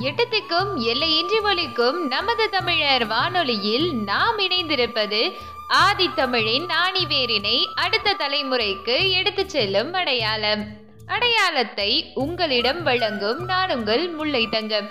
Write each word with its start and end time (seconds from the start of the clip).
எட்டத்துக்கும் 0.00 0.70
எல்லையின்றி 0.76 1.38
ஒழிக்கும் 1.44 2.06
நமது 2.08 2.50
தமிழர் 2.50 3.06
வானொலியில் 3.06 3.94
நாம் 3.94 4.38
இணைந்திருப்பது 4.38 5.32
ஆதித்தமிழின் 5.68 6.66
ஆணிவேரினை 6.86 7.64
அடுத்த 7.74 8.16
தலைமுறைக்கு 8.18 9.10
எடுத்துச் 9.12 9.48
செல்லும் 9.48 9.92
அடையாளம். 9.92 10.64
அடையாளத்தை 11.06 12.10
உங்களிடம் 12.14 12.82
வழங்கும் 12.82 13.44
நான் 13.44 13.70
உங்கள் 13.70 14.08
முல்லை 14.08 14.48
தங்கம். 14.48 14.88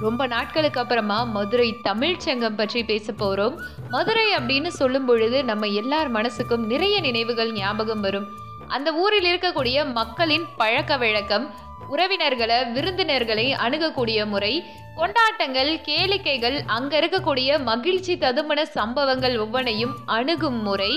ரொம்ப 0.00 0.26
நாட்களுக்கு 0.26 0.80
அப்புறமா 0.80 1.24
மதுரை 1.24 1.80
தமிழ் 1.82 2.16
சங்கம் 2.16 2.56
பற்றி 2.56 2.84
பேச 2.84 3.12
போறோம். 3.12 3.56
மதுரை 3.90 4.36
அப்படின்னு 4.36 4.66
சொல்லும் 4.66 5.04
பொழுது 5.04 5.44
நம்ம 5.44 5.66
எல்லார் 5.66 6.12
மனசுக்கும் 6.12 6.66
நிறைய 6.66 7.00
நினைவுகள் 7.00 7.52
ஞாபகம் 7.52 8.00
வரும். 8.00 8.26
அந்த 8.68 8.92
ஊரில் 8.92 9.36
இருக்கக்கூடிய 9.36 9.92
மக்களின் 9.92 10.46
பழக்க 10.56 10.96
வழக்கம் 10.96 11.54
உறவினர்களை 11.88 12.58
விருந்தினர்களை 12.72 13.46
அணுகக்கூடிய 13.52 14.26
முறை 14.26 14.52
கொண்டாட்டங்கள் 14.96 15.70
கேளிக்கைகள் 15.82 16.58
அங்க 16.66 16.92
இருக்கக்கூடிய 17.00 17.58
மகிழ்ச்சி 17.62 18.14
ததுமண 18.16 18.62
சம்பவங்கள் 18.62 19.38
ஒவ்வொன்றையும் 19.38 19.94
அணுகும் 20.06 20.60
முறை. 20.62 20.92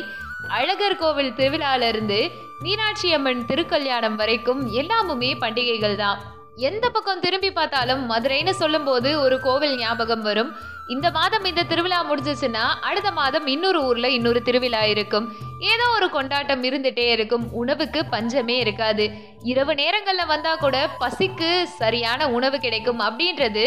அழகர் 0.48 0.98
கோவில் 0.98 1.36
திருவிழாலிருந்து 1.36 2.20
மீனாட்சி 2.62 3.14
அம்மன் 3.14 3.46
திருக்கல்யாணம் 3.46 4.16
வரைக்கும் 4.16 4.62
எல்லாமுமே 4.74 5.32
பண்டிகைகள் 5.40 5.96
தான் 5.96 6.20
எந்த 6.68 6.86
பக்கம் 6.90 7.20
திரும்பி 7.20 7.50
பார்த்தாலும் 7.52 8.02
மதுரைன்னு 8.12 8.54
சொல்லும்போது 8.62 9.10
ஒரு 9.20 9.36
கோவில் 9.40 9.76
ஞாபகம் 9.78 10.22
வரும். 10.22 10.50
இந்த 10.88 11.08
மாதம் 11.12 11.46
இந்த 11.46 11.64
திருவிழா 11.64 12.00
முடிஞ்சிச்சுன்னா 12.10 12.64
அடுத்த 12.88 13.10
மாதம் 13.12 13.48
இன்னொரு 13.48 13.80
ஊர்ல 13.84 14.10
இன்னொரு 14.10 14.42
திருவிழா 14.42 14.82
இருக்கும். 14.94 15.28
ஏதோ 15.60 15.86
ஒரு 15.96 16.10
கொண்டாட்டம் 16.10 16.64
இருந்துட்டே 16.64 17.06
இருக்கும். 17.16 17.46
உணவுக்கு 17.52 18.06
பஞ்சமே 18.06 18.58
இருக்காது. 18.58 19.06
இரவு 19.44 19.74
நேரங்கள்ல 19.74 20.26
வந்தா 20.28 20.56
கூட 20.56 20.90
பசிக்கு 21.00 21.52
சரியான 21.64 22.30
உணவு 22.30 22.60
கிடைக்கும் 22.60 23.00
அப்படின்றது 23.00 23.66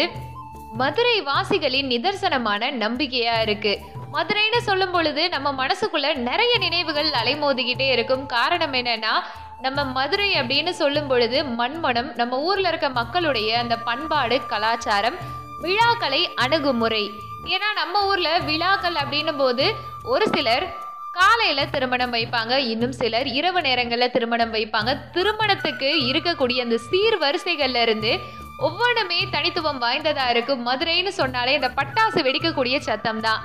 மதுரை 0.81 1.21
வாசிகளின் 1.21 1.87
நிதர்சனமான 1.87 2.71
நம்பிக்கையா 2.83 3.35
இருக்கு. 3.41 3.73
மதுரைன்னு 4.13 4.59
சொல்லும் 4.69 4.91
பொழுது 4.91 5.29
நம்ம 5.29 5.65
மனசுக்குள்ள 5.65 6.09
நிறைய 6.29 6.57
நினைவுகள் 6.57 7.09
அலைமோதிக்கிட்டே 7.23 7.87
இருக்கும். 7.91 8.25
காரணம் 8.25 8.73
என்னன்னா 8.73 9.13
நம்ம 9.63 9.83
மதுரை 9.83 10.29
அப்படின்னு 10.39 10.69
சொல்லும் 10.69 11.07
பொழுது 11.07 11.43
மண்மனம் 11.59 12.09
நம்ம 12.15 12.39
ஊர்ல 12.39 12.67
இருக்க 12.67 12.89
மக்களுடைய 12.89 13.59
அந்த 13.59 13.75
பண்பாடு 13.77 14.45
கலாச்சாரம் 14.45 15.17
விழாக்களை 15.61 16.33
அணுகுமுறை. 16.33 17.03
ஏன்னா 17.45 17.69
நம்ம 17.73 18.05
ஊர்ல 18.07 18.39
விழாக்கள் 18.39 18.93
அப்படின்னும் 18.93 19.37
போது 19.37 19.65
ஒரு 20.03 20.27
சிலர் 20.27 20.65
காலையில 21.11 21.65
திருமணம் 21.65 22.13
வைப்பாங்க 22.13 22.53
இன்னும் 22.73 22.91
சிலர் 22.91 23.27
இரவு 23.27 23.61
நேரங்கள்ல 23.61 24.11
திருமணம் 24.11 24.53
வைப்பாங்க. 24.53 25.11
திருமணத்துக்கு 25.11 25.91
இருக்கக்கூடிய 26.11 26.59
அந்த 26.61 26.79
சீர்வரிசைகள்ல 26.89 27.81
இருந்து 27.81 28.19
ஒவ்வொன்றுமே 28.57 29.27
தனித்துவம் 29.31 29.81
வாய்ந்ததா 29.81 30.29
இருக்கும். 30.29 30.65
மதுரைன்னு 30.67 31.13
சொன்னாலே 31.21 31.53
இந்த 31.53 31.71
பட்டாசு 31.79 32.21
வெடிக்கக்கூடிய 32.29 32.77
சத்தம் 32.79 33.21
தான் 33.21 33.41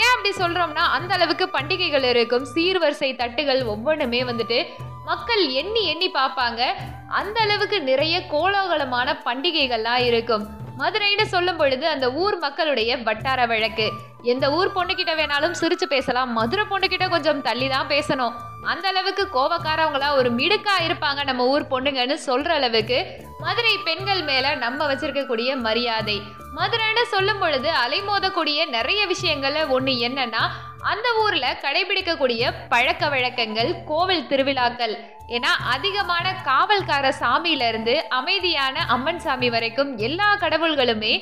ஏன் 0.00 0.12
அப்படி 0.14 0.30
சொல்றோம்னா 0.36 0.84
அந்த 0.96 1.14
அளவுக்கு 1.14 1.48
பண்டிகைகள் 1.48 2.02
இருக்கும். 2.02 2.46
சீர்வரிசை 2.54 3.10
தட்டுகள் 3.20 3.60
ஒவ்வொன்றுமே 3.64 4.22
வந்துட்டு 4.22 4.58
மக்கள் 5.04 5.48
எண்ணி 5.60 5.82
எண்ணி 5.86 6.10
பார்ப்பாங்க. 6.10 6.62
அந்த 7.06 7.40
அளவுக்கு 7.40 7.82
நிறைய 7.82 8.16
கோலாகலமான 8.32 9.08
பண்டிகைகள்லாம் 9.24 10.04
இருக்கும். 10.10 10.44
மதுரைன்னு 10.78 11.22
சொல்லும் 11.22 11.56
பொழுது 11.56 11.88
அந்த 11.88 12.12
ஊர் 12.12 12.36
மக்களுடைய 12.38 12.96
வட்டார 12.96 13.46
வழக்கு. 13.46 13.86
எந்த 14.22 14.46
ஊர் 14.52 14.70
பொண்ணுக்கிட்ட 14.74 15.12
வேணாலும் 15.20 15.58
சிரிச்சு 15.60 15.86
பேசலாம். 15.94 16.32
மதுரை 16.32 16.64
பொண்ணுக்கிட்ட 16.70 17.08
கொஞ்சம் 17.08 17.42
தள்ளி 17.42 17.68
தான் 17.68 17.88
பேசணும். 17.88 18.36
அந்த 18.72 18.88
அளவுக்கு 18.88 19.24
கோபக்காரவங்களா 19.36 20.08
ஒரு 20.16 20.30
மிடுக்கா 20.30 20.74
இருப்பாங்க 20.88 21.24
நம்ம 21.24 21.46
ஊர் 21.46 21.70
பொண்ணுங்கன்னு 21.70 22.16
சொல்ற 22.26 22.48
அளவுக்கு 22.58 22.98
மதுரை 23.38 23.78
பெண்கள் 23.84 24.22
மேல 24.22 24.54
நம்ம 24.54 24.94
வச்சிருக்கக்கூடிய 24.94 25.56
மரியாதை. 25.56 26.22
மதுரைன்னு 26.56 27.02
சொல்லும் 27.12 27.38
பொழுது 27.38 27.68
அலைமோதக்கூடிய 27.84 28.58
நிறைய 28.68 29.00
விஷயங்கள்ல 29.12 29.60
ஒன்று 29.76 29.92
என்னன்னா 30.06 30.42
அந்த 30.90 31.08
ஊர்ல 31.22 31.46
கடைபிடிக்கக்கூடிய 31.64 32.52
பழக்க 32.68 33.08
வழக்கங்கள் 33.08 33.70
கோவில் 33.90 34.26
திருவிழாக்கள். 34.30 34.94
ஏன்னா 35.36 35.52
அதிகமான 35.74 36.26
காவல்கார 36.48 37.12
சாமியிலருந்து 37.20 37.94
அமைதியான 38.20 38.84
அம்மன் 38.96 39.22
சாமி 39.26 39.50
வரைக்கும் 39.50 39.92
எல்லா 40.08 40.28
கடவுள்களுமே 40.44 41.14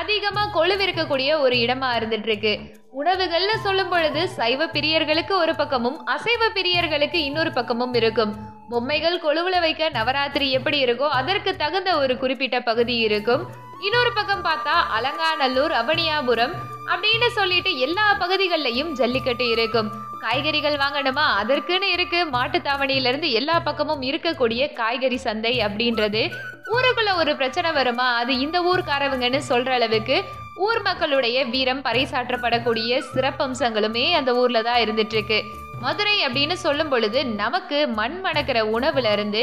அதிகமாக 0.00 0.52
கொழுவிருக்கக்கூடிய 0.56 1.30
ஒரு 1.40 1.56
இடமா 1.56 1.90
இருந்துட்டு 1.98 2.28
இருக்கு 2.30 2.54
உணவுகள்னு 3.00 3.56
சொல்லும் 3.66 3.88
பொழுது 3.88 4.20
சைவ 4.38 4.66
பிரியர்களுக்கு 4.66 5.34
ஒரு 5.42 5.54
பக்கமும் 5.54 5.98
அசைவ 6.06 6.42
பிரியர்களுக்கு 6.54 7.18
இன்னொரு 7.28 7.52
பக்கமும் 7.52 7.94
இருக்கும். 7.94 8.32
பொம்மைகள் 8.70 9.22
கொழுவுல 9.26 9.56
வைக்க 9.60 9.88
நவராத்திரி 9.88 10.46
எப்படி 10.50 10.78
இருக்கோ 10.84 11.08
அதற்கு 11.20 11.50
தகுந்த 11.56 11.90
ஒரு 11.98 12.14
குறிப்பிட்ட 12.18 12.56
பகுதி 12.60 12.96
இருக்கும். 13.08 13.44
இன்னொரு 13.80 14.12
பக்கம் 14.12 14.44
பார்த்தா 14.44 14.74
அலங்காநல்லூர் 14.90 15.70
அவனியாபுரம் 15.70 16.54
அப்படின்னு 16.86 17.26
சொல்லிட்டு 17.26 17.78
எல்லா 17.78 18.16
பகுதிகளிலையும் 18.18 18.90
ஜல்லிக்கட்டு 18.90 19.48
இருக்கும். 19.48 19.92
காய்கறிகள் 20.18 20.76
வாங்கணுமா? 20.76 21.26
அதற்குன்னு 21.42 21.82
இருக்கு. 21.82 22.26
மாட்டு 22.26 22.60
இருந்து 22.86 23.30
எல்லா 23.30 23.60
பக்கமும் 23.60 24.02
இருக்கக்கூடிய 24.02 24.72
காய்கறி 24.72 25.16
சந்தை 25.16 25.58
அப்படின்றது. 25.58 26.34
ஊருக்குள்ள 26.66 27.14
ஒரு 27.16 27.36
பிரச்சனை 27.36 27.72
வருமா? 27.72 28.16
அது 28.16 28.38
இந்த 28.38 28.60
ஊர்க்காரவங்கன்னு 28.60 29.40
சொல்ற 29.48 29.68
அளவுக்கு 29.68 30.24
ஊர் 30.56 30.82
மக்களுடைய 30.82 31.44
வீரம் 31.44 31.82
பறைசாற்றப்படக்கூடிய 31.82 33.02
சிறப்பம்சங்களுமே 33.14 34.12
அந்த 34.12 34.34
ஊர்ல 34.34 34.62
தான் 34.62 34.80
இருந்துட்டு 34.80 35.12
இருக்கு. 35.12 35.44
மதுரை 35.84 36.16
அப்படின்னு 36.26 36.56
சொல்லும் 36.64 36.90
பொழுது 36.92 37.18
நமக்கு 37.40 37.78
மண் 37.98 38.18
மணக்கிற 38.24 38.58
உணவுல 38.76 39.12
இருந்து 39.16 39.42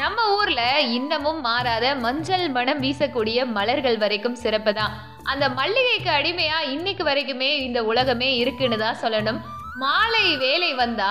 நம்ம 0.00 0.18
ஊர்ல 0.36 0.60
இன்னமும் 0.96 1.40
மாறாத 1.46 1.86
மஞ்சள் 2.04 2.46
மனம் 2.56 2.80
வீசக்கூடிய 2.84 3.38
மலர்கள் 3.56 3.98
வரைக்கும் 4.02 4.40
சிறப்பு 4.42 4.72
தான். 4.78 4.94
அந்த 5.32 5.44
மல்லிகைக்கு 5.58 6.10
அடிமையா 6.18 6.58
இன்னைக்கு 6.74 7.04
வரைக்குமே 7.10 7.50
இந்த 7.66 7.80
உலகமே 7.90 8.30
இருக்குன்னு 8.42 8.78
தான் 8.84 9.00
சொல்லணும். 9.02 9.40
மாலை 9.82 10.24
வேலை 10.44 10.72
வந்தா 10.82 11.10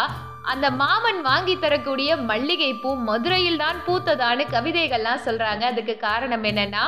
அந்த 0.51 0.67
மாமன் 0.81 1.21
வாங்கி 1.29 1.55
தரக்கூடிய 1.63 2.11
மல்லிகை 2.29 2.71
பூ 2.83 2.91
மதுரையில் 3.09 3.61
தான் 3.63 3.79
பூத்ததான்னு 3.87 4.43
கவிதைகள்லாம் 4.55 5.25
சொல்றாங்க. 5.27 5.63
அதுக்கு 5.71 5.95
காரணம் 6.07 6.45
என்னன்னா 6.51 6.83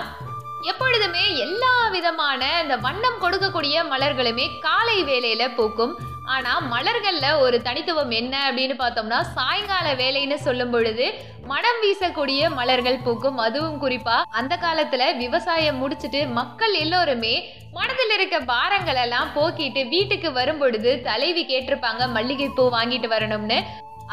எப்பொழுதுமே 0.72 1.24
எல்லா 1.46 1.72
விதமான 1.94 2.42
இந்த 2.64 2.76
வண்ணம் 2.86 3.22
கொடுக்கக்கூடிய 3.22 3.76
மலர்களுமே 3.94 4.46
காலை 4.66 4.98
வேலையில 5.10 5.44
பூக்கும். 5.56 5.94
ஆனா 6.34 6.52
மலர்கள்ல 6.74 7.28
ஒரு 7.46 7.58
தனித்துவம் 7.68 8.14
என்ன 8.20 8.34
அப்படின்னு 8.48 8.76
பார்த்தோம்னா 8.82 9.20
சாயங்கால 9.38 9.88
வேலைன்னு 10.02 10.38
சொல்லும் 10.46 10.72
பொழுது 10.74 11.06
மனம் 11.52 11.80
வீசக்கூடிய 11.84 12.52
மலர்கள் 12.60 13.04
பூக்கும். 13.08 13.38
அதுவும் 13.46 13.82
குறிப்பா 13.84 14.18
அந்த 14.40 14.54
காலத்துல 14.66 15.10
விவசாயம் 15.24 15.82
முடிச்சிட்டு 15.84 16.22
மக்கள் 16.40 16.76
எல்லோருமே 16.84 17.36
மனதில் 17.78 18.16
இருக்க 18.18 18.38
பாரங்கள் 18.54 19.02
எல்லாம் 19.06 19.34
போக்கிட்டு 19.38 19.84
வீட்டுக்கு 19.94 20.32
வரும் 20.40 20.62
பொழுது 20.64 20.92
தலைவி 21.10 21.44
கேட்டிருப்பாங்க 21.52 22.12
மல்லிகை 22.18 22.50
பூ 22.58 22.66
வாங்கிட்டு 22.78 23.10
வரணும்னு. 23.16 23.60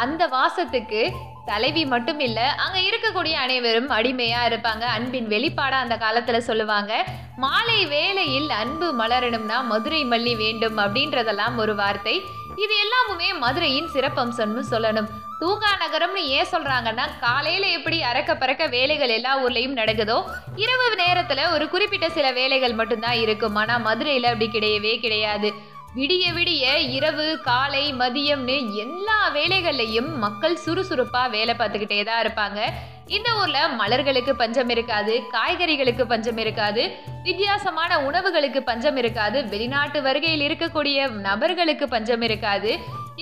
அந்த 0.04 0.22
வாசத்துக்கு 0.36 1.00
தலைவி 1.46 1.84
மட்டும் 1.84 2.20
இல்ல 2.20 2.40
அங்க 2.50 2.78
இருக்கக்கூடிய 2.78 3.32
அனைவரும் 3.32 3.90
அடிமையா 3.90 4.40
இருப்பாங்க. 4.50 4.80
அன்பின் 4.80 5.28
வெளிப்பாடா 5.28 5.78
அந்த 5.84 5.96
காலத்துல 5.96 6.38
சொல்லுவாங்க. 6.38 7.04
மாலை 7.36 7.86
வேளையில் 7.86 8.50
அன்பு 8.50 8.88
மலரணும்னா 8.98 9.64
மதுரை 9.64 10.04
மல்லி 10.04 10.36
வேண்டும் 10.36 10.78
அப்படின்றதெல்லாம் 10.78 11.56
ஒரு 11.56 11.74
வார்த்தை. 11.74 12.22
இது 12.56 12.74
எல்லாமுமே 12.84 13.38
மதுரையின் 13.38 13.90
சிறப்பம்சம்னு 13.94 14.62
சொல்லணும். 14.70 15.08
தூங்கா 15.40 15.68
நகரம்னு 15.82 16.22
ஏன் 16.36 16.50
சொல்றாங்கன்னா 16.50 17.04
காலையில 17.20 17.66
எப்படி 17.66 18.02
அறக்க 18.02 18.34
பறக்க 18.34 18.66
வேலைகள் 18.66 19.08
எல்லா 19.08 19.46
ஊர்லயும் 19.46 19.78
நடக்குதோ 19.80 20.22
இரவு 20.56 20.94
நேரத்துல 20.94 21.52
ஒரு 21.52 21.68
குறிப்பிட்ட 21.68 22.08
சில 22.08 22.32
வேலைகள் 22.32 22.72
மட்டும்தான் 22.72 23.12
இருக்கும். 23.12 23.54
ஆனா 23.54 23.76
மதுரையில 23.76 24.22
அப்படி 24.22 24.50
கிடையவே 24.52 25.00
கிடையாது. 25.00 25.54
விடிய 25.98 26.24
விடிய 26.34 26.64
இரவு 26.96 27.24
காலை 27.46 27.94
மதியம்னு 28.00 28.56
எல்லா 28.82 29.16
வேலைகள்லையும் 29.36 30.10
மக்கள் 30.24 30.54
சுறுசுறுப்பா 30.64 31.22
வேலை 31.30 31.54
பார்த்துக்கிட்டே 31.54 31.98
தான் 32.04 32.20
இருப்பாங்க. 32.24 32.58
இந்த 33.06 33.28
ஊர்ல 33.40 33.68
மலர்களுக்கு 33.80 34.32
பஞ்சம் 34.42 34.68
இருக்காது 34.68 35.14
காய்கறிகளுக்கு 35.32 36.04
பஞ்சம் 36.12 36.38
இருக்காது 36.38 36.82
வித்தியாசமான 37.22 37.98
உணவுகளுக்கு 38.08 38.62
பஞ்சம் 38.70 38.96
இருக்காது 38.96 39.48
வெளிநாட்டு 39.48 40.02
வருகையில் 40.02 40.46
இருக்கக்கூடிய 40.48 41.10
நபர்களுக்கு 41.26 41.88
பஞ்சம் 41.88 42.22
இருக்காது. 42.22 42.72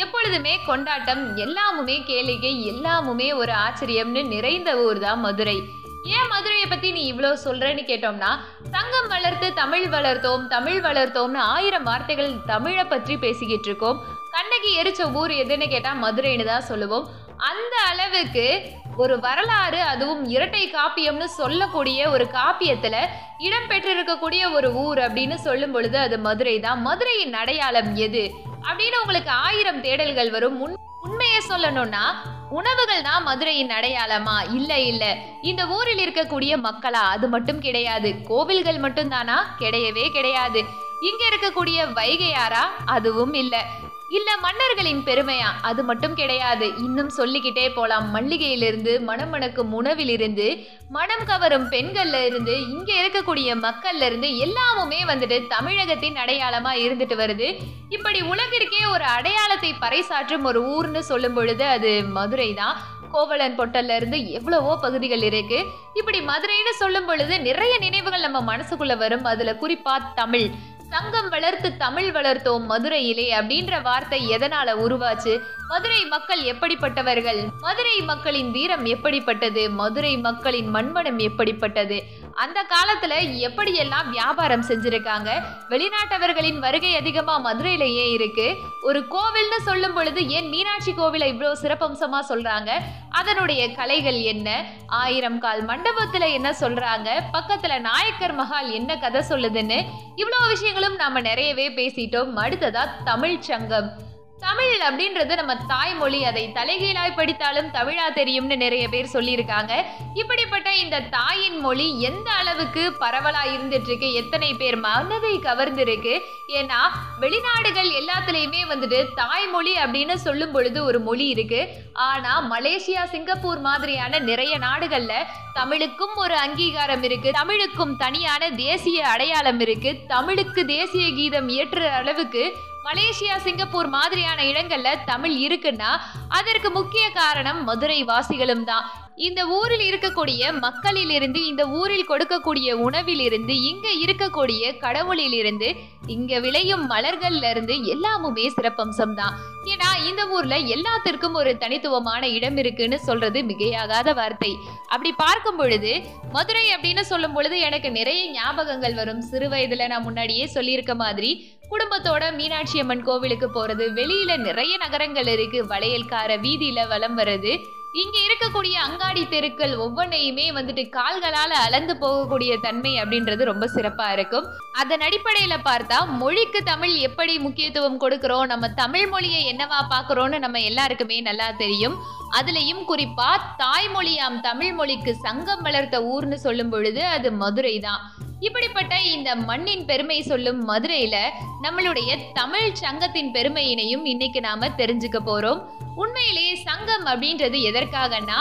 எப்பொழுதுமே 0.05 0.55
கொண்டாட்டம் 0.67 1.37
எல்லாமுமே 1.37 1.99
கேளிக்கை 2.11 2.55
எல்லாமுமே 2.73 3.35
ஒரு 3.35 3.53
ஆச்சரியம்னு 3.67 4.25
நிறைந்த 4.35 4.77
ஊர் 4.87 4.99
தான் 4.99 5.21
மதுரை. 5.21 5.59
ஏன் 6.03 6.27
மதுரையை 6.29 6.67
பத்தி 6.67 6.93
நீ 6.93 7.13
இவ்வளோ 7.13 7.37
சொல்றேன்னு 7.45 7.83
கேட்டோம்னா 7.91 8.29
தங்கம் 8.71 9.09
வளர்த்து 9.09 9.53
தமிழ் 9.55 9.85
வளர்த்தோம் 9.85 10.47
தமிழ் 10.47 10.85
வளர்த்தோம்னு 10.85 11.37
ஆயிரம் 11.37 11.83
வார்த்தைகள் 11.83 12.45
தமிழை 12.47 12.85
பற்றி 12.85 13.17
பேசிக்கிட்டு 13.17 13.69
இருக்கோம். 13.69 14.05
கண்ணகி 14.31 14.83
எரிச்ச 14.83 15.13
ஊர் 15.13 15.31
எதுன்னு 15.31 15.69
கேட்டா 15.69 15.97
மதுரைன்னு 16.03 16.45
தான் 16.45 16.61
சொல்லுவோம். 16.61 17.09
அந்த 17.37 17.77
அளவுக்கு 17.89 18.71
ஒரு 18.97 19.21
வரலாறு 19.21 19.83
அதுவும் 19.83 20.29
இரட்டை 20.29 20.71
காப்பியம்னு 20.71 21.25
சொல்லக்கூடிய 21.25 22.11
ஒரு 22.11 22.25
காப்பியத்துல 22.25 22.97
இடம் 23.39 23.69
பெற்றிருக்கக்கூடிய 23.69 24.53
ஒரு 24.53 24.73
ஊர் 24.73 24.99
அப்படின்னு 24.99 25.35
சொல்லும் 25.35 25.73
பொழுது 25.73 25.99
அது 25.99 26.19
மதுரை 26.19 26.61
தான். 26.61 26.81
மதுரையின் 26.81 27.35
அடையாளம் 27.35 27.97
எது? 27.97 28.33
அப்படின்னு 28.63 29.01
உங்களுக்கு 29.01 29.31
ஆயிரம் 29.31 29.83
தேடல்கள் 29.83 30.31
வரும். 30.31 30.61
உண்மையை 31.01 31.41
சொல்லணும்னா 31.49 32.03
உணவுகள் 32.51 33.03
தான் 33.03 33.23
மதுரையின் 33.23 33.71
அடையாளமா? 33.71 34.55
இல்ல 34.55 34.79
இல்ல. 34.79 35.17
இந்த 35.43 35.67
ஊரில் 35.67 36.11
இருக்கக்கூடிய 36.11 36.57
மக்களா? 36.57 37.09
அது 37.09 37.29
மட்டும் 37.29 37.61
கிடையாது. 37.61 38.15
கோவில்கள் 38.27 38.79
மட்டும் 38.79 39.09
தானா 39.09 39.57
கிடையவே 39.59 40.11
கிடையாது. 40.11 40.87
இங்க 41.01 41.29
இருக்கக்கூடிய 41.29 41.79
வைகையாரா 41.93 42.63
அதுவும் 42.85 43.33
இல்ல. 43.33 43.65
இல்ல 44.09 44.37
மன்னர்களின் 44.37 45.03
பெருமையா? 45.05 45.49
அது 45.63 45.85
மட்டும் 45.85 46.15
கிடையாது. 46.15 46.77
இன்னும் 46.77 47.09
சொல்லிக்கிட்டே 47.09 47.73
போலாம். 47.73 48.15
மல்லிகையிலிருந்து 48.15 49.01
மனம் 49.01 49.29
மணக்கும் 49.35 49.73
உணவிலிருந்து 49.73 50.67
மனம் 50.91 51.25
கவரும் 51.25 51.71
பெண்கள்ல 51.71 52.27
இருந்து 52.27 52.61
இங்க 52.61 52.93
இருக்கக்கூடிய 52.93 53.57
மக்கள்ல 53.57 54.03
இருந்து 54.03 54.29
எல்லாமுமே 54.29 55.01
வந்துட்டு 55.07 55.47
தமிழகத்தின் 55.47 56.17
அடையாளமா 56.17 56.73
இருந்துட்டு 56.75 57.17
வருது. 57.17 57.61
இப்படி 57.89 58.21
உலகிற்கே 58.21 58.91
ஒரு 58.93 59.05
அடையாளத்தை 59.05 59.75
பறைசாற்றும் 59.81 60.43
ஒரு 60.43 60.63
ஊர்னு 60.63 60.99
சொல்லும் 60.99 61.35
பொழுது 61.35 61.65
அது 61.65 62.03
மதுரை 62.03 62.55
தான் 62.55 62.77
கோவலன் 63.11 63.59
பொட்டல்ல 63.59 63.97
இருந்து 63.97 64.31
எவ்வளவோ 64.31 64.77
பகுதிகள் 64.77 65.23
இருக்கு. 65.23 65.65
இப்படி 65.95 66.21
மதுரைன்னு 66.21 66.71
சொல்லும் 66.71 67.07
பொழுது 67.07 67.41
நிறைய 67.41 67.79
நினைவுகள் 67.79 68.21
நம்ம 68.21 68.57
மனசுக்குள்ள 68.57 68.97
வரும். 68.97 69.25
அதுல 69.25 69.57
குறிப்பா 69.63 70.15
தமிழ். 70.15 70.51
சங்கம் 70.89 71.29
வளர்த்து 71.29 71.77
தமிழ் 71.77 72.11
வளர்த்தோம் 72.11 72.67
மதுரையிலே 72.69 73.27
அப்படின்ற 73.39 73.81
வார்த்தை 73.83 74.21
எதனால 74.31 74.75
உருவாச்சு? 74.77 75.35
மதுரை 75.69 76.05
மக்கள் 76.05 76.43
எப்படிப்பட்டவர்கள்? 76.43 77.49
மதுரை 77.61 78.01
மக்களின் 78.01 78.51
வீரம் 78.51 78.85
எப்படிப்பட்டது? 78.85 79.71
மதுரை 79.71 80.19
மக்களின் 80.19 80.75
மண்மனம் 80.75 81.19
எப்படிப்பட்டது? 81.19 82.05
அந்த 82.35 82.63
காலத்துல 82.63 83.13
எப்படியெல்லாம் 83.49 84.09
வியாபாரம் 84.11 84.65
செஞ்சிருக்காங்க? 84.65 85.29
வெளிநாட்டவர்களின் 85.69 86.59
வருகை 86.59 86.97
அதிகமா 86.97 87.45
மதுரையிலேயே 87.45 88.11
இருக்கு. 88.11 88.57
ஒரு 88.83 89.07
கோவில்னு 89.11 89.61
சொல்லும் 89.63 89.95
பொழுது 89.95 90.29
ஏன் 90.29 90.49
மீனாட்சி 90.49 90.93
கோவிலை 90.93 91.27
இவ்வளோ 91.35 91.53
சிறப்பம்சமா 91.63 92.21
சொல்றாங்க? 92.29 92.71
அதனுடைய 93.11 93.75
கலைகள் 93.75 94.21
என்ன? 94.21 94.65
ஆயிரம் 94.87 95.39
கால் 95.39 95.67
மண்டபத்துல 95.67 96.33
என்ன 96.33 96.51
சொல்றாங்க? 96.61 97.09
பக்கத்துல 97.33 97.81
நாயக்கர் 97.81 98.35
மகால் 98.35 98.71
என்ன 98.71 98.99
கதை 98.99 99.23
சொல்லுதுன்னு? 99.29 99.85
இவ்வளோ 100.17 100.49
விஷயங்களும் 100.49 100.97
நாம 100.97 101.21
நிறையவே 101.21 101.69
பேசிட்டோம். 101.69 102.33
அடுத்ததா 102.37 102.89
தமிழ் 103.05 103.41
சங்கம் 103.41 104.07
தமிழ் 104.41 104.75
அப்படின்றது 104.89 105.35
நம்ம 105.35 105.57
தாய்மொழி 105.57 106.25
அதை 106.25 106.53
தலைகீழாய் 106.55 107.15
படித்தாலும் 107.17 107.67
தமிழா 107.67 108.13
தெரியும்னு 108.15 108.57
நிறைய 108.57 108.89
பேர் 108.89 109.13
சொல்லியிருக்காங்க. 109.13 109.73
இப்படிப்பட்ட 110.15 110.75
இந்த 110.75 111.01
தாயின் 111.01 111.59
மொழி 111.61 112.03
எந்த 112.03 112.31
அளவுக்கு 112.31 112.93
பரவலா 113.01 113.43
இருந்துட்டு 113.45 113.89
இருக்கு 113.91 114.13
எத்தனை 114.13 114.55
பேர் 114.55 114.77
மனதை 114.77 115.39
கவர்ந்திருக்கு? 115.39 116.21
ஏன்னா 116.49 116.81
வெளிநாடுகள் 117.21 117.91
எல்லாத்துலேயுமே 117.91 118.63
வந்துட்டு 118.69 119.07
தாய்மொழி 119.15 119.75
அப்படின்னு 119.75 120.15
சொல்லும் 120.15 120.53
பொழுது 120.53 120.85
ஒரு 120.85 121.01
மொழி 121.01 121.27
இருக்கு. 121.27 121.69
ஆனா 121.93 122.51
மலேசியா 122.51 123.05
சிங்கப்பூர் 123.05 123.59
மாதிரியான 123.59 124.19
நிறைய 124.19 124.59
நாடுகள்ல 124.59 125.13
தமிழுக்கும் 125.53 126.15
ஒரு 126.15 126.37
அங்கீகாரம் 126.37 127.03
இருக்கு. 127.03 127.31
தமிழுக்கும் 127.31 127.97
தனியான 127.97 128.51
தேசிய 128.51 129.09
அடையாளம் 129.09 129.61
இருக்கு. 129.61 129.99
தமிழுக்கு 130.07 130.65
தேசிய 130.67 131.13
கீதம் 131.15 131.49
இயற்றுற 131.49 131.85
அளவுக்கு 131.91 132.57
மலேசியா 132.89 133.37
சிங்கப்பூர் 133.37 133.89
மாதிரியான 133.89 134.43
இடங்கள்ல 134.43 134.91
தமிழ் 135.05 135.35
இருக்குன்னா 135.47 135.91
அதற்கு 136.29 136.71
முக்கிய 136.71 137.05
காரணம் 137.11 137.61
மதுரை 137.65 137.99
வாசிகளும் 138.05 138.65
தான். 138.65 138.87
இந்த 139.27 139.41
ஊரில் 139.57 139.85
இருக்கக்கூடிய 139.89 140.51
மக்களிலிருந்து 140.65 141.41
இந்த 141.51 141.63
ஊரில் 141.79 142.09
கொடுக்கக்கூடிய 142.11 142.69
உணவிலிருந்து 142.87 143.55
இங்க 143.71 143.87
இருக்கக்கூடிய 144.05 144.63
கடவுளிலிருந்து 144.85 145.69
இங்க 146.15 146.41
விளையும் 146.45 146.85
மலர்கள்ல 146.93 147.51
இருந்து 147.55 147.75
எல்லாமுமே 147.95 148.47
சிறப்பம்சம் 148.57 149.15
தான் 149.21 149.35
ஏன்னா 149.73 149.89
இந்த 150.09 150.23
ஊர்ல 150.35 150.57
எல்லாத்திற்கும் 150.75 151.39
ஒரு 151.41 151.51
தனித்துவமான 151.63 152.23
இடம் 152.37 152.59
இருக்குன்னு 152.63 152.99
சொல்றது 153.09 153.39
மிகையாகாத 153.49 154.15
வார்த்தை. 154.19 154.53
அப்படி 154.93 155.11
பார்க்கும் 155.25 155.59
பொழுது 155.61 155.93
மதுரை 156.37 156.65
அப்படின்னு 156.75 157.05
சொல்லும் 157.11 157.35
பொழுது 157.37 157.57
எனக்கு 157.69 157.91
நிறைய 157.99 158.21
ஞாபகங்கள் 158.39 158.95
வரும். 159.01 159.23
சிறு 159.31 159.49
வயதுல 159.55 159.89
நான் 159.93 160.07
முன்னாடியே 160.09 160.47
சொல்லியிருக்க 160.57 160.95
மாதிரி 161.05 161.33
குடும்பத்தோட 161.73 162.23
மீனாட்சி 162.39 162.79
அம்மன் 162.83 163.07
கோவிலுக்கு 163.09 163.49
போறது 163.57 163.87
வெளியில 163.99 164.39
நிறைய 164.47 164.75
நகரங்கள் 164.85 165.31
இருக்கு. 165.35 165.61
வளையல்கார 165.75 166.31
வீதியில 166.47 166.87
வலம் 166.93 167.19
வர்றது 167.21 167.53
இங்க 167.93 168.17
இருக்கக்கூடிய 168.19 168.73
அங்காடி 168.87 169.29
தெருக்கள் 169.29 169.73
ஒவ்வொன்றையுமே 169.77 170.45
வந்துட்டு 170.57 170.83
கால்களால 170.97 171.53
அளந்து 171.67 171.95
போகக்கூடிய 171.95 172.61
தன்மை 172.61 172.93
அப்படின்றது 173.03 173.43
ரொம்ப 173.45 173.67
சிறப்பா 173.75 174.13
இருக்கும். 174.13 174.47
அதன் 174.73 175.01
அடிப்படையில 175.01 175.55
பார்த்தா 175.69 175.99
மொழிக்கு 176.07 176.63
தமிழ் 176.63 176.95
எப்படி 176.97 177.39
முக்கியத்துவம் 177.39 178.01
கொடுக்கிறோம் 178.01 178.47
நம்ம 178.47 178.69
தமிழ் 178.69 179.07
மொழியை 179.07 179.41
என்னவா 179.53 179.81
பாக்குறோம்னு 179.95 180.39
நம்ம 180.39 180.61
எல்லாருக்குமே 180.61 181.21
நல்லா 181.21 181.51
தெரியும். 181.51 181.97
அதுலயும் 182.41 182.85
குறிப்பா 182.91 183.31
தாய்மொழியாம் 183.57 184.39
தமிழ் 184.41 184.73
மொழிக்கு 184.73 185.15
சங்கம் 185.15 185.63
வளர்த்த 185.63 186.03
ஊர்னு 186.03 186.35
சொல்லும் 186.35 186.69
பொழுது 186.69 187.05
அது 187.07 187.33
மதுரை 187.33 187.81
தான். 187.81 188.01
இப்படிப்பட்ட 188.41 189.01
இந்த 189.01 189.35
மண்ணின் 189.35 189.85
பெருமை 189.85 190.23
சொல்லும் 190.23 190.69
மதுரையில 190.69 191.17
நம்மளுடைய 191.63 192.33
தமிழ் 192.33 192.73
சங்கத்தின் 192.73 193.33
பெருமையினையும் 193.33 194.05
இன்னைக்கு 194.05 194.41
நாம 194.41 194.69
தெரிஞ்சுக்க 194.69 195.21
போறோம். 195.27 195.63
உண்மையிலேயே 195.99 196.55
சங்கம் 196.65 197.07
அப்படின்றது 197.07 197.61
எதற்காகன்னா 197.71 198.41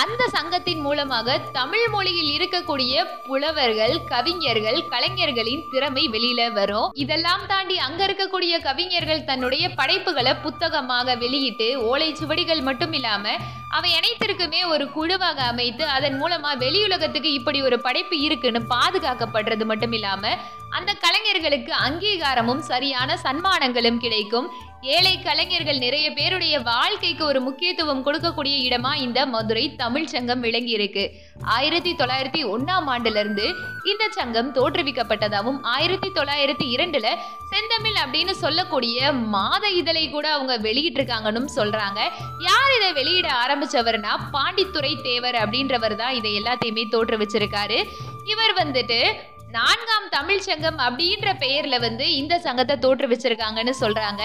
அந்த 0.00 0.22
சங்கத்தின் 0.28 0.80
மூலமாக 0.80 1.36
தமிழ் 1.52 1.84
மொழியில் 1.88 2.30
இருக்கக்கூடிய 2.32 2.94
புலவர்கள் 3.26 3.94
கவிஞர்கள் 4.04 4.80
கலைஞர்களின் 4.88 5.62
திறமை 5.70 6.04
வெளியில 6.08 6.40
வரும். 6.52 6.88
இதெல்லாம் 6.94 7.46
தாண்டி 7.46 7.76
அங்க 7.78 8.00
இருக்கக்கூடிய 8.06 8.54
கவிஞர்கள் 8.58 9.24
தன்னுடைய 9.24 9.64
படைப்புகளை 9.74 10.34
புத்தகமாக 10.36 11.16
வெளியிட்டு 11.16 11.68
ஓலைச்சுவடிகள் 11.90 12.62
மட்டும் 12.62 12.92
இல்லாம 12.92 13.24
அவை 13.68 13.90
அனைத்திற்குமே 13.94 14.60
ஒரு 14.66 14.84
குழுவாக 14.90 15.40
அமைத்து 15.44 15.84
அதன் 15.88 16.18
மூலமா 16.20 16.52
வெளியுலகத்துக்கு 16.58 17.30
இப்படி 17.32 17.58
ஒரு 17.62 17.78
படைப்பு 17.80 18.18
இருக்குன்னு 18.20 18.62
பாதுகாக்கப்படுறது 18.70 19.64
மட்டும் 19.64 19.92
இல்லாம 19.92 20.22
அந்த 20.70 20.94
கலைஞர்களுக்கு 20.94 21.72
அங்கீகாரமும் 21.86 22.62
சரியான 22.70 23.18
சன்மானங்களும் 23.22 24.00
கிடைக்கும். 24.04 24.48
ஏழை 24.82 25.22
கலைஞர்கள் 25.22 25.78
நிறைய 25.78 26.12
பேருடைய 26.12 26.60
வாழ்க்கைக்கு 26.60 27.24
ஒரு 27.24 27.40
முக்கியத்துவம் 27.40 28.02
கொடுக்கக்கூடிய 28.06 28.56
இடமா 28.66 28.94
இந்த 28.94 29.26
மதுரை 29.26 29.74
தமிழ் 29.76 30.06
சங்கம் 30.06 30.40
விளங்கி 30.40 30.70
இருக்கு. 30.70 31.04
ஆயிரத்தி 31.42 31.92
தொள்ளாயிரத்தி 31.94 32.42
ஒன்னாம் 32.54 32.88
ஆண்டுல 32.94 33.20
இருந்து 33.22 33.46
இந்த 33.90 34.04
சங்கம் 34.08 34.54
தோற்றுவிக்கப்பட்டதாகவும் 34.54 35.58
ஆயிரத்தி 35.62 36.08
தொள்ளாயிரத்தி 36.08 36.66
இரண்டுல 36.76 37.06
செந்தமிழ் 37.52 37.98
அப்படின்னு 38.04 38.30
சொல்லக்கூடிய 38.30 39.12
மாத 39.12 39.68
இதழை 39.68 40.10
கூட 40.10 40.32
அவங்க 40.32 40.56
வெளியிட்டிருக்காங்கன்னு 40.58 41.56
சொல்றாங்க. 41.58 42.00
யார் 42.48 42.74
இதை 42.78 42.92
வெளியிட 42.92 43.30
ஆரம்பிச்சவர்னா 43.44 44.14
பாண்டித்துரை 44.36 45.02
தேவர் 45.02 45.34
அப்படின்றவர் 45.34 45.96
தான் 45.96 46.14
இதை 46.14 46.42
எல்லாத்தையுமே 46.42 46.84
தோற்றுவிச்சிருக்காரு. 46.96 47.80
இவர் 48.24 48.54
வந்துட்டு 48.62 49.00
நான்காம் 49.56 50.08
தமிழ் 50.14 50.44
சங்கம் 50.46 50.78
அப்படின்ற 50.84 51.26
பெயர்ல 51.42 51.76
வந்து 51.84 52.06
இந்த 52.20 52.34
சங்கத்தை 52.46 52.74
தோற்றுவிச்சிருக்காங்கன்னு 52.84 53.74
சொல்றாங்க. 53.80 54.22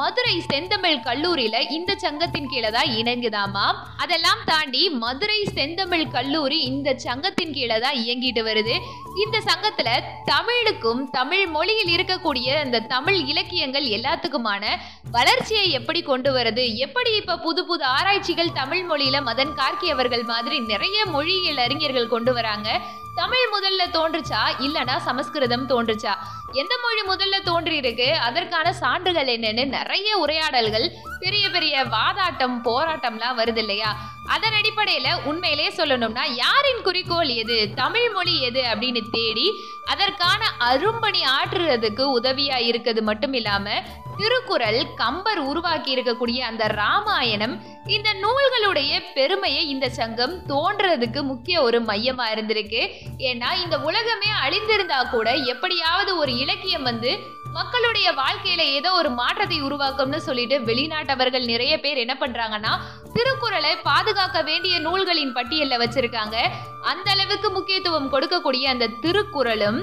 மதுரை 0.00 0.34
செந்தமிழ் 0.50 1.02
கல்லூரியில 1.08 1.56
இந்த 1.76 1.92
சங்கத்தின் 2.04 2.48
கீழே 2.52 2.70
தான் 2.76 2.90
இணங்குதாமா 3.00 3.64
அதெல்லாம் 4.02 4.40
தாண்டி 4.50 4.82
மதுரை 5.02 5.38
செந்தமிழ் 5.56 6.04
கல்லூரி 6.14 6.58
இந்த 6.70 6.94
சங்கத்தின் 7.06 7.54
கீழே 7.56 7.76
தான் 7.84 7.98
இயங்கிட்டு 8.04 8.42
வருது. 8.48 8.74
இந்த 9.24 9.36
சங்கத்துல 9.48 9.90
தமிழுக்கும் 10.32 11.02
தமிழ் 11.18 11.44
மொழியில் 11.56 11.92
இருக்கக்கூடிய 11.96 12.48
அந்த 12.64 12.82
தமிழ் 12.94 13.18
இலக்கியங்கள் 13.32 13.86
எல்லாத்துக்குமான 13.98 14.64
வளர்ச்சியை 15.16 15.66
எப்படி 15.80 16.02
கொண்டு 16.10 16.32
வருது? 16.38 16.66
எப்படி 16.86 17.12
இப்ப 17.20 17.38
புது 17.46 17.64
புது 17.70 17.86
ஆராய்ச்சிகள் 17.96 18.56
தமிழ் 18.60 18.84
மொழியில 18.90 19.20
மதன் 19.30 19.54
கார்கி 19.60 19.88
அவர்கள் 19.96 20.26
மாதிரி 20.32 20.58
நிறைய 20.72 20.98
மொழியியல் 21.14 21.64
அறிஞர்கள் 21.66 22.12
கொண்டு 22.16 22.34
வராங்க? 22.40 22.68
தமிழ் 23.14 23.48
முதல்ல 23.52 23.82
தோன்றுச்சா? 23.92 24.40
இல்லனா 24.58 24.96
சமஸ்கிருதம் 24.98 25.66
தோன்றுச்சா? 25.68 26.12
எந்த 26.52 26.74
மொழி 26.82 27.02
முதல்ல 27.08 27.42
தோன்றி 27.42 27.76
இருக்கு 27.76 28.18
அதற்கான 28.18 28.72
சான்றுகள் 28.72 29.26
என்னன்னு 29.26 29.66
நிறைய 29.68 30.18
உரையாடல்கள் 30.18 30.86
பெரிய 31.18 31.50
பெரிய 31.50 31.84
வாதாட்டம் 31.84 32.56
போராட்டம்லாம் 32.64 33.38
வருது 33.38 33.56
இல்லையா? 33.56 33.90
அதன் 34.26 34.52
அடிப்படையில் 34.52 35.22
உண்மையிலே 35.24 35.68
சொல்லணும்னா 35.68 36.22
யாரின் 36.34 36.82
குறிக்கோள் 36.82 37.28
எது? 37.28 37.74
தமிழ் 37.74 38.10
மொழி 38.10 38.40
எது? 38.40 38.62
அப்படின்னு 38.62 39.00
தேடி 39.10 39.64
அதற்கான 39.84 40.46
அரும்பணி 40.58 41.20
ஆற்றுறதுக்கு 41.40 42.04
உதவியா 42.20 42.56
இருக்கிறது 42.56 43.02
மட்டும் 43.02 43.32
இல்லாம 43.32 43.82
திருக்குறள் 44.16 44.94
கம்பர் 44.94 45.38
உருவாக்கி 45.38 45.96
இருக்கக்கூடிய 45.96 46.38
அந்த 46.38 46.66
ராமாயணம் 46.66 47.62
இந்த 47.86 48.14
நூல்களுடைய 48.14 49.02
பெருமையை 49.14 49.68
இந்த 49.68 49.88
சங்கம் 49.88 50.42
தோன்றதுக்கு 50.48 51.22
முக்கிய 51.22 51.62
ஒரு 51.62 51.82
மையமா 51.82 52.26
இருந்திருக்கு. 52.34 52.82
ஏன்னா 53.18 53.62
இந்த 53.62 53.78
உலகமே 53.78 54.26
அழிந்திருந்தா 54.48 55.10
கூட 55.10 55.34
எப்படியாவது 55.34 56.16
ஒரு 56.16 56.36
இலக்கியம் 56.36 56.82
வந்து 56.82 57.18
மக்களுடைய 57.56 58.08
வாழ்க்கையில 58.20 58.62
ஏதோ 58.76 58.90
ஒரு 59.00 59.10
மாற்றத்தை 59.20 59.58
உருவாக்கும்னு 59.62 60.18
சொல்லிட்டு 60.26 60.56
வெளிநாட்டவர்கள் 60.68 61.50
நிறைய 61.52 61.74
பேர் 61.80 62.02
என்ன 62.04 62.14
பண்றாங்கன்னா 62.20 62.72
திருக்குறளை 63.16 63.72
பாதுகாக்க 63.88 64.38
வேண்டிய 64.42 64.74
நூல்களின் 64.86 65.34
பட்டியல்ல 65.38 65.76
வச்சிருக்காங்க. 65.82 66.36
அந்த 66.92 67.08
அளவுக்கு 67.14 67.50
முக்கியத்துவம் 67.50 68.12
கொடுக்கக்கூடிய 68.14 68.64
அந்த 68.74 68.90
திருக்குறளும் 69.04 69.80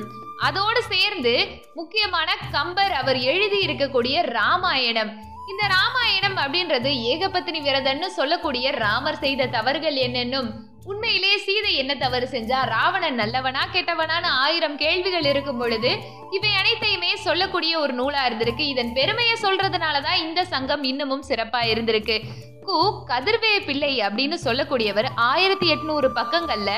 அதோடு 0.48 0.82
சேர்ந்து 0.94 1.34
முக்கியமான 1.80 2.30
கம்பர் 2.56 2.94
அவர் 3.02 3.20
எழுதி 3.32 3.60
இருக்கக்கூடிய 3.66 4.16
ராமாயணம். 4.38 5.12
இந்த 5.52 5.64
ராமாயணம் 5.76 6.38
அப்படின்றது 6.44 6.90
ஏகபத்தினி 7.12 7.62
விரதன்னு 7.68 8.10
சொல்லக்கூடிய 8.18 8.72
ராமர் 8.84 9.22
செய்த 9.24 9.52
தவறுகள் 9.58 9.98
என்னென்னும் 10.08 10.50
உண்மையிலே 10.84 11.38
சீதை 11.38 11.76
என்ன 11.76 11.96
தவறு 11.96 12.28
செஞ்சா? 12.32 12.66
ராவணன் 12.66 13.16
நல்லவனா 13.16 13.68
கெட்டவனான்னு 13.74 14.30
ஆயிரம் 14.46 14.78
கேள்விகள் 14.78 15.24
இருக்கும் 15.24 15.58
பொழுது 15.58 15.98
இவை 16.32 16.56
அனைத்தையுமே 16.56 17.16
சொல்லக்கூடிய 17.16 17.80
ஒரு 17.80 17.94
நூலா 17.94 18.28
இருந்திருக்கு. 18.28 18.60
இதன் 18.60 18.94
பெருமையை 18.94 19.36
சொல்றதுனாலதான் 19.42 20.16
இந்த 20.16 20.46
சங்கம் 20.46 20.84
இன்னமும் 20.84 21.24
சிறப்பா 21.28 21.62
இருந்திருக்கு. 21.74 22.22
கு 22.66 23.04
கதிர்வே 23.08 23.66
பிள்ளை 23.66 24.00
அப்படின்னு 24.00 24.38
சொல்லக்கூடியவர் 24.44 25.08
ஆயிரத்தி 25.16 25.74
எட்நூறு 25.74 26.10
பக்கங்கள்ல 26.16 26.72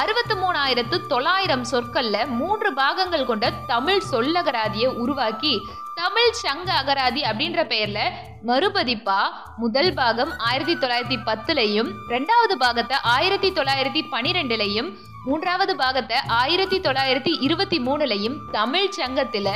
அறுபத்தி 0.00 0.34
மூணாயிரத்து 0.34 0.96
தொள்ளாயிரம் 1.06 1.64
சொற்கள்ல 1.70 2.16
மூன்று 2.38 2.68
பாகங்கள் 2.74 3.24
கொண்ட 3.24 3.46
தமிழ் 3.66 4.02
சொல்லகராதியை 4.10 4.88
உருவாக்கி 4.94 5.54
தமிழ் 5.94 6.30
சங்க 6.32 6.68
அகராதி 6.72 7.22
அப்படின்ற 7.22 7.60
பெயர்ல 7.66 8.00
மறுபதிப்பா 8.46 9.20
முதல் 9.56 9.94
பாகம் 9.94 10.32
ஆயிரத்தி 10.38 10.74
தொள்ளாயிரத்தி 10.74 11.18
பத்துலையும் 11.24 11.90
ரெண்டாவது 12.08 12.54
பாகத்தை 12.56 12.96
ஆயிரத்தி 13.14 13.50
தொள்ளாயிரத்தி 13.50 14.02
பனிரெண்டுலையும் 14.12 14.90
மூன்றாவது 15.24 15.76
பாகத்தை 15.76 16.16
ஆயிரத்தி 16.26 16.78
தொள்ளாயிரத்தி 16.80 17.32
இருபத்தி 17.40 17.78
மூணுலையும் 17.78 18.38
தமிழ் 18.52 18.88
சங்கத்துல 18.98 19.48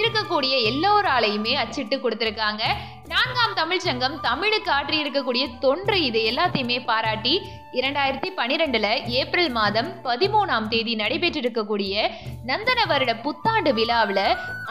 இருக்கக்கூடிய 0.00 0.54
எல்லோராலையுமே 0.70 1.52
அச்சிட்டு 1.54 1.96
கொடுத்துருக்காங்க. 1.96 2.62
நான்காம் 3.06 3.54
தமிழ் 3.54 3.78
சங்கம் 3.78 4.20
தமிழுக்கு 4.20 4.70
ஆற்றி 4.72 4.96
இருக்கக்கூடிய 5.02 5.44
தொன்று 5.58 5.98
இது 6.04 6.20
எல்லாத்தையுமே 6.30 6.84
பாராட்டி 6.84 7.34
இரண்டாயிரத்தி 7.78 8.28
பனிரெண்டுல 8.38 9.08
ஏப்ரல் 9.18 9.50
மாதம் 9.50 9.88
பதிமூணாம் 10.04 10.68
தேதி 10.68 10.96
நடைபெற்றிருக்கக்கூடிய 10.96 12.10
நந்தன 12.46 12.86
வருட 12.86 13.16
புத்தாண்டு 13.16 13.74
விழாவில் 13.74 14.24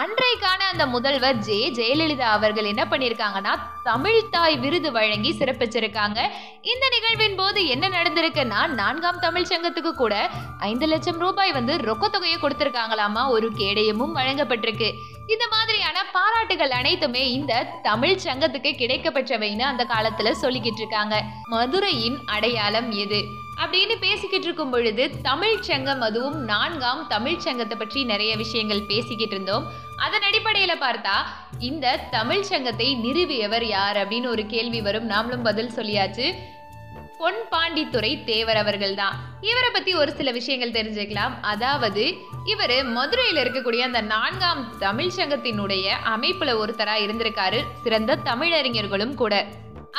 அன்றைக்கான 0.03 0.59
அந்த 0.71 0.85
முதல்வர் 0.85 1.37
ஜே 1.37 1.71
ஜெயலலிதா 1.77 2.27
அவர்கள் 2.37 2.65
என்ன 2.65 2.83
பண்ணியிருக்காங்கன்னா 2.91 3.53
தமிழ்தாய் 3.83 4.59
விருது 4.59 4.91
வழங்கி 4.91 5.31
சிறப்பிச்சிருக்காங்க. 5.31 6.19
இந்த 6.61 6.89
நிகழ்வின் 6.89 7.35
போது 7.35 7.67
என்ன 7.67 7.89
நடந்திருக்குன்னா 7.89 8.67
நான்காம் 8.67 9.19
தமிழ் 9.19 9.49
சங்கத்துக்கு 9.51 9.93
கூட 9.93 10.29
ஐந்து 10.59 10.87
லட்சம் 10.87 11.17
ரூபாய் 11.17 11.51
வந்து 11.51 11.77
ரொக்க 11.77 12.09
தொகையை 12.09 12.37
கொடுத்திருக்காங்களாமா 12.41 13.29
ஒரு 13.29 13.51
கேடயமும் 13.57 14.15
வழங்கப்பட்டிருக்கு. 14.19 14.91
இந்த 15.27 15.47
மாதிரியான 15.51 15.97
பாராட்டுகள் 16.13 16.71
அனைத்துமே 16.71 17.31
இந்த 17.31 17.63
தமிழ் 17.83 18.21
சங்கத்துக்கு 18.23 18.71
கிடைக்கப்பெற்றவைன்னு 18.81 19.65
அந்த 19.71 19.83
காலத்துல 19.83 20.31
சொல்லிக்கிட்டு 20.41 20.81
இருக்காங்க. 20.83 21.23
மதுரையின் 21.49 22.17
அடையாளம் 22.25 22.90
எது? 22.91 23.25
அப்படின்னு 23.57 23.95
பேசிக்கிட்டு 23.99 24.45
இருக்கும் 24.45 24.69
பொழுது 24.69 25.21
தமிழ் 25.21 25.59
சங்கம் 25.59 26.01
அதுவும் 26.01 26.43
நான்காம் 26.43 27.07
தமிழ் 27.07 27.37
சங்கத்தை 27.37 27.77
பற்றி 27.77 28.03
நிறைய 28.03 28.35
விஷயங்கள் 28.35 28.81
பேசிக்கிட்டு 28.81 29.35
இருந்தோம். 29.35 29.71
அதன் 29.97 30.21
அடிப்படையில 30.31 30.83
பார்த்தா 30.83 31.25
இந்த 31.59 31.99
தமிழ் 32.11 32.41
சங்கத்தை 32.41 32.95
நிறுவியவர் 32.95 33.63
யார் 33.63 33.97
அப்படின்னு 33.97 34.27
ஒரு 34.27 34.45
கேள்வி 34.45 34.81
வரும். 34.81 35.09
நாமளும் 35.09 35.43
பதில் 35.43 35.71
சொல்லியாச்சு. 35.75 36.33
பொன் 37.17 37.47
பாண்டித்துறை 37.51 38.23
தேவர் 38.23 38.57
அவர்கள் 38.57 38.95
தான். 38.95 39.19
இவரை 39.41 39.69
பத்தி 39.73 39.93
ஒரு 39.93 40.11
சில 40.11 40.31
விஷயங்கள் 40.31 40.83
தெரிஞ்சுக்கலாம். 40.83 41.31
அதாவது 41.41 42.17
இவர் 42.45 42.83
மதுரையில் 42.83 43.35
இருக்கக்கூடிய 43.35 43.79
அந்த 43.79 44.01
நான்காம் 44.01 44.77
தமிழ் 44.79 45.11
சங்கத்தினுடைய 45.15 45.89
அமைப்புல 46.05 46.51
ஒருத்தரா 46.65 46.95
இருந்திருக்காரு. 47.05 47.63
சிறந்த 47.83 48.15
தமிழறிஞர்களும் 48.15 49.13
கூட. 49.13 49.45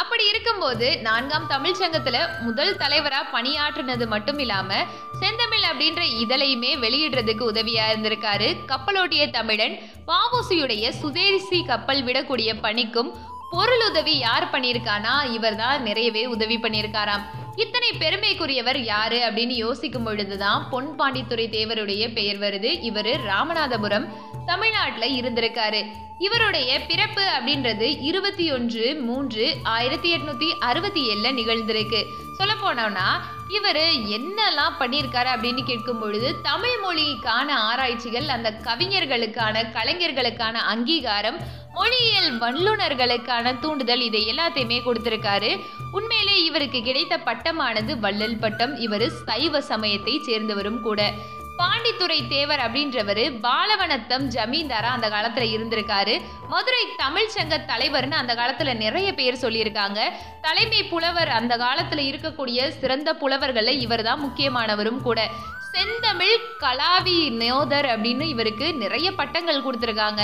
அப்படி 0.01 0.29
இருக்கும்போது 0.29 0.99
நான்காம் 0.99 1.47
தமிழ் 1.47 1.77
சங்கத்துல 1.81 2.41
முதல் 2.41 2.77
தலைவரா 2.77 3.21
பணியாற்றினது 3.33 4.07
மட்டும் 4.07 4.39
இல்லாம 4.39 4.85
செந்தமிழ் 5.21 5.67
அப்படின்ற 5.71 6.03
இதழையுமே 6.23 6.73
வெளியிடுறதுக்கு 6.85 7.45
உதவியா 7.53 7.85
இருந்திருக்காரு. 7.93 8.57
கப்பலோட்டிய 8.67 9.31
தமிழன் 9.31 9.77
வாவுசியுடைய 10.07 10.89
சுதேசி 10.89 11.65
கப்பல் 11.65 12.05
விடக்கூடிய 12.05 12.53
பணிக்கும் 12.61 13.13
பொருளுதவி 13.51 14.19
யார் 14.19 14.51
பண்ணியிருக்கானா? 14.53 15.33
இவர் 15.33 15.57
தான் 15.57 15.83
நிறையவே 15.83 16.27
உதவி 16.27 16.57
பண்ணியிருக்காராம். 16.57 17.25
இத்தனை 17.57 17.91
பெருமைக்குரியவர் 17.99 18.77
யாரு 18.77 19.17
அப்படின்னு 19.17 19.47
யோசிக்கும் 19.47 20.05
பொழுதுதான் 20.05 20.67
பொன் 20.71 20.95
பாண்டித்துறை 20.99 21.47
தேவருடைய 21.49 22.13
பெயர் 22.13 22.39
வருது. 22.39 22.71
இவரு 22.91 23.15
ராமநாதபுரம் 23.29 24.09
தமிழ்நாட்டில் 24.47 25.23
இருந்திருக்காரு. 25.23 25.81
இவருடைய 26.19 26.81
பிறப்பு 26.81 27.23
அப்படின்றது 27.23 27.97
இருபத்தி 28.01 28.53
ஒன்று 28.53 28.95
மூன்று 29.01 29.57
ஆயிரத்தி 29.63 30.15
எட்நூத்தி 30.15 30.49
அறுபத்தி 30.61 31.09
ஏழுல 31.09 31.29
நிகழ்ந்திருக்கு. 31.33 32.05
சொல்ல 32.39 32.55
போனோம்னா 32.55 33.09
இவர் 33.49 33.81
என்னெல்லாம் 34.17 34.75
பண்ணியிருக்காரு 34.79 35.31
அப்படின்னு 35.35 35.63
கேட்கும் 35.63 35.99
பொழுது 35.99 36.41
தமிழ் 36.41 36.77
மொழிக்கான 36.85 37.49
ஆராய்ச்சிகள் 37.49 38.29
அந்த 38.29 38.51
கவிஞர்களுக்கான 38.65 39.73
கலைஞர்களுக்கான 39.73 40.61
அங்கீகாரம் 40.61 41.61
மொழியியல் 41.75 42.39
வல்லுநர்களுக்கான 42.39 43.59
தூண்டுதல் 43.59 44.01
இதை 44.01 44.23
எல்லாத்தையுமே 44.31 44.79
கொடுத்திருக்காரு. 44.81 45.61
உண்மையிலே 45.93 46.45
இவருக்கு 46.45 46.83
கிடைத்த 46.83 47.19
பட்ட 47.19 47.42
பட்டமானது 47.43 47.99
வள்ளல் 47.99 48.39
பட்டம். 48.39 48.77
இவர் 48.77 49.11
சைவ 49.27 49.61
சமயத்தை 49.61 50.21
சேர்ந்தவரும் 50.27 50.81
கூட. 50.81 51.13
பாண்டித்துறை 51.59 52.29
தேவர் 52.29 52.59
அப்படின்றவர் 52.59 53.21
பாலவனத்தம் 53.41 54.27
ஜமீன்தாரா 54.35 54.91
அந்த 54.97 55.09
காலத்துல 55.09 55.47
இருந்திருக்காரு. 55.55 56.21
மதுரை 56.49 56.85
தமிழ் 56.97 57.27
சங்க 57.27 57.65
தலைவர்னு 57.67 58.11
அந்த 58.11 58.35
காலத்துல 58.35 58.77
நிறைய 58.77 59.15
பேர் 59.15 59.43
சொல்லியிருக்காங்க. 59.43 60.01
தலைமை 60.41 60.85
புலவர் 60.85 61.29
அந்த 61.29 61.57
காலத்துல 61.57 62.05
இருக்கக்கூடிய 62.13 62.69
சிறந்த 62.69 63.13
புலவர்கள்ல 63.13 63.67
இவர் 63.67 64.03
தான் 64.03 64.21
முக்கியமானவரும் 64.21 65.01
கூட. 65.01 65.31
செந்தமிழ் 65.73 66.39
கலாவி 66.61 67.31
நோதர் 67.31 67.87
அப்படின்னு 67.87 68.21
இவருக்கு 68.21 68.75
நிறைய 68.75 69.13
பட்டங்கள் 69.13 69.65
கொடுத்துருக்காங்க. 69.65 70.23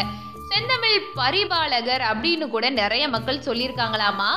செந்தமிழ் 0.48 1.00
பரிபாலகர் 1.14 2.00
அப்படின்னு 2.00 2.48
கூட 2.48 2.70
நிறைய 2.70 3.08
மக்கள் 3.08 3.46
சொல்லியிருக்காங்களாமா? 3.46 4.30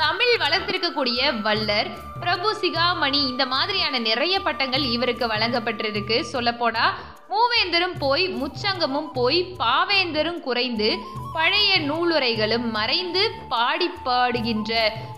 தமிழ் 0.00 0.34
வளர்த்திருக்கக்கூடிய 0.42 1.20
வள்ளர் 1.46 1.88
பிரபு 2.22 2.48
சிகாமணி 2.60 3.20
இந்த 3.30 3.44
மாதிரியான 3.52 3.98
நிறைய 4.08 4.34
பட்டங்கள் 4.46 4.84
இவருக்கு 4.94 5.24
வழங்கப்பட்டிருக்கு. 5.32 6.16
சொல்லப்போனா 6.32 6.84
மூவேந்தரும் 7.32 7.96
போய் 8.02 8.24
முச்சங்கமும் 8.40 9.08
போய் 9.16 9.38
பாவேந்தரும் 9.62 10.40
குறைந்து 10.46 10.88
பழைய 11.36 11.72
நூலுரைகளும் 11.88 12.66
மறைந்து 12.76 13.22
பாடி 13.52 13.88
பாடுகின்ற 14.06 14.72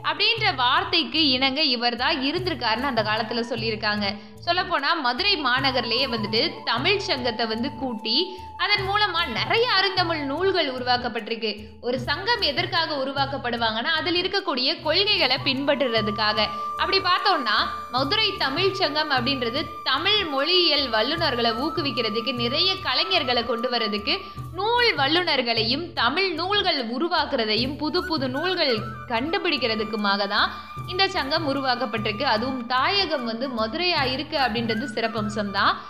அப்படின்ற 0.09 0.55
வார்த்தைக்கு 0.63 1.23
இணங்க 1.37 1.61
இவர் 1.75 1.97
தான் 2.03 2.19
இருந்திருக்காருன்னு 2.29 2.91
அந்த 2.93 3.05
காலத்தில் 3.11 3.51
சொல்லியிருக்காங்க. 3.53 4.07
சொல்லப்போனால் 4.45 5.01
மதுரை 5.07 5.35
மாநகர்லேயே 5.47 6.07
வந்துட்டு 6.13 6.43
தமிழ் 6.71 7.05
சங்கத்தை 7.09 7.45
வந்து 7.53 7.69
கூட்டி 7.81 8.17
அதன் 8.65 8.85
மூலமாக 8.89 9.33
நிறைய 9.37 9.67
அருந்தமிழ் 9.77 10.23
நூல்கள் 10.31 10.69
உருவாக்கப்பட்டிருக்கு. 10.77 11.51
ஒரு 11.87 11.99
சங்கம் 12.09 12.43
எதற்காக 12.49 12.97
உருவாக்கப்படுவாங்கன்னா 13.03 13.93
அதில் 13.99 14.19
இருக்கக்கூடிய 14.21 14.69
கொள்கைகளை 14.87 15.37
பின்பற்றுறதுக்காக. 15.47 16.39
அப்படி 16.81 16.99
பார்த்தோம்னா 17.09 17.57
மதுரை 17.95 18.29
தமிழ் 18.45 18.77
சங்கம் 18.81 19.13
அப்படின்றது 19.17 19.63
தமிழ் 19.91 20.21
மொழியியல் 20.35 20.87
வல்லுநர்களை 20.97 21.53
ஊக்குவிக்கிறதுக்கு 21.65 22.35
நிறைய 22.43 22.71
கலைஞர்களை 22.87 23.45
கொண்டு 23.47 23.71
வரதுக்கு 23.75 24.17
நூல் 24.59 24.91
வல்லுநர்களையும் 25.01 25.85
தமிழ் 26.01 26.31
நூல்கள் 26.41 26.81
உருவாக்குறதையும் 26.97 27.77
புது 27.83 28.01
புது 28.09 28.27
நூல்கள் 28.37 28.75
கண்டுபிடிக்கிறதுக்குமாக 29.13 30.27
தான் 30.35 30.51
இந்த 30.93 31.05
சங்கம் 31.17 31.49
உருவாக்கப்பட்டிருக்கு. 31.51 32.27
அதுவும் 32.35 32.61
தாயகம் 32.75 33.25
வந்து 33.31 33.47
மதுரையாக 33.59 34.13
இருக்கு 34.15 34.30
அப்படின்றது 34.39 34.87
சிறப்பம்சம் 34.95 35.51
தான் 35.51 35.81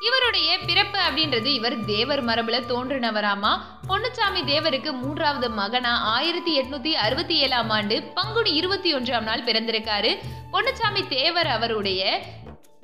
இவருடைய 0.00 0.58
பிறப்பு 0.66 0.98
அப்படின்றது 0.98 1.44
இவர் 1.44 1.84
தேவர் 1.84 2.24
மரபுல 2.24 2.58
தோன்றினவராமா? 2.68 3.58
பொன்னுச்சாமி 3.88 4.42
தேவருக்கு 4.46 4.92
மூன்றாவது 4.92 5.50
மகனா? 5.50 5.98
ஆயிரத்தி 5.98 6.60
எட்நூத்தி 6.60 6.92
அறுபத்தி 6.92 7.36
ஏழாம் 7.36 7.70
ஆண்டு 7.70 8.02
பங்குனி 8.02 8.52
இருபத்தி 8.52 8.94
ஒன்றாம் 8.94 9.22
நாள் 9.22 9.44
பிறந்திருக்காரு. 9.44 10.16
பொன்னுச்சாமி 10.52 11.08
தேவர் 11.08 11.46
அவருடைய 11.46 12.22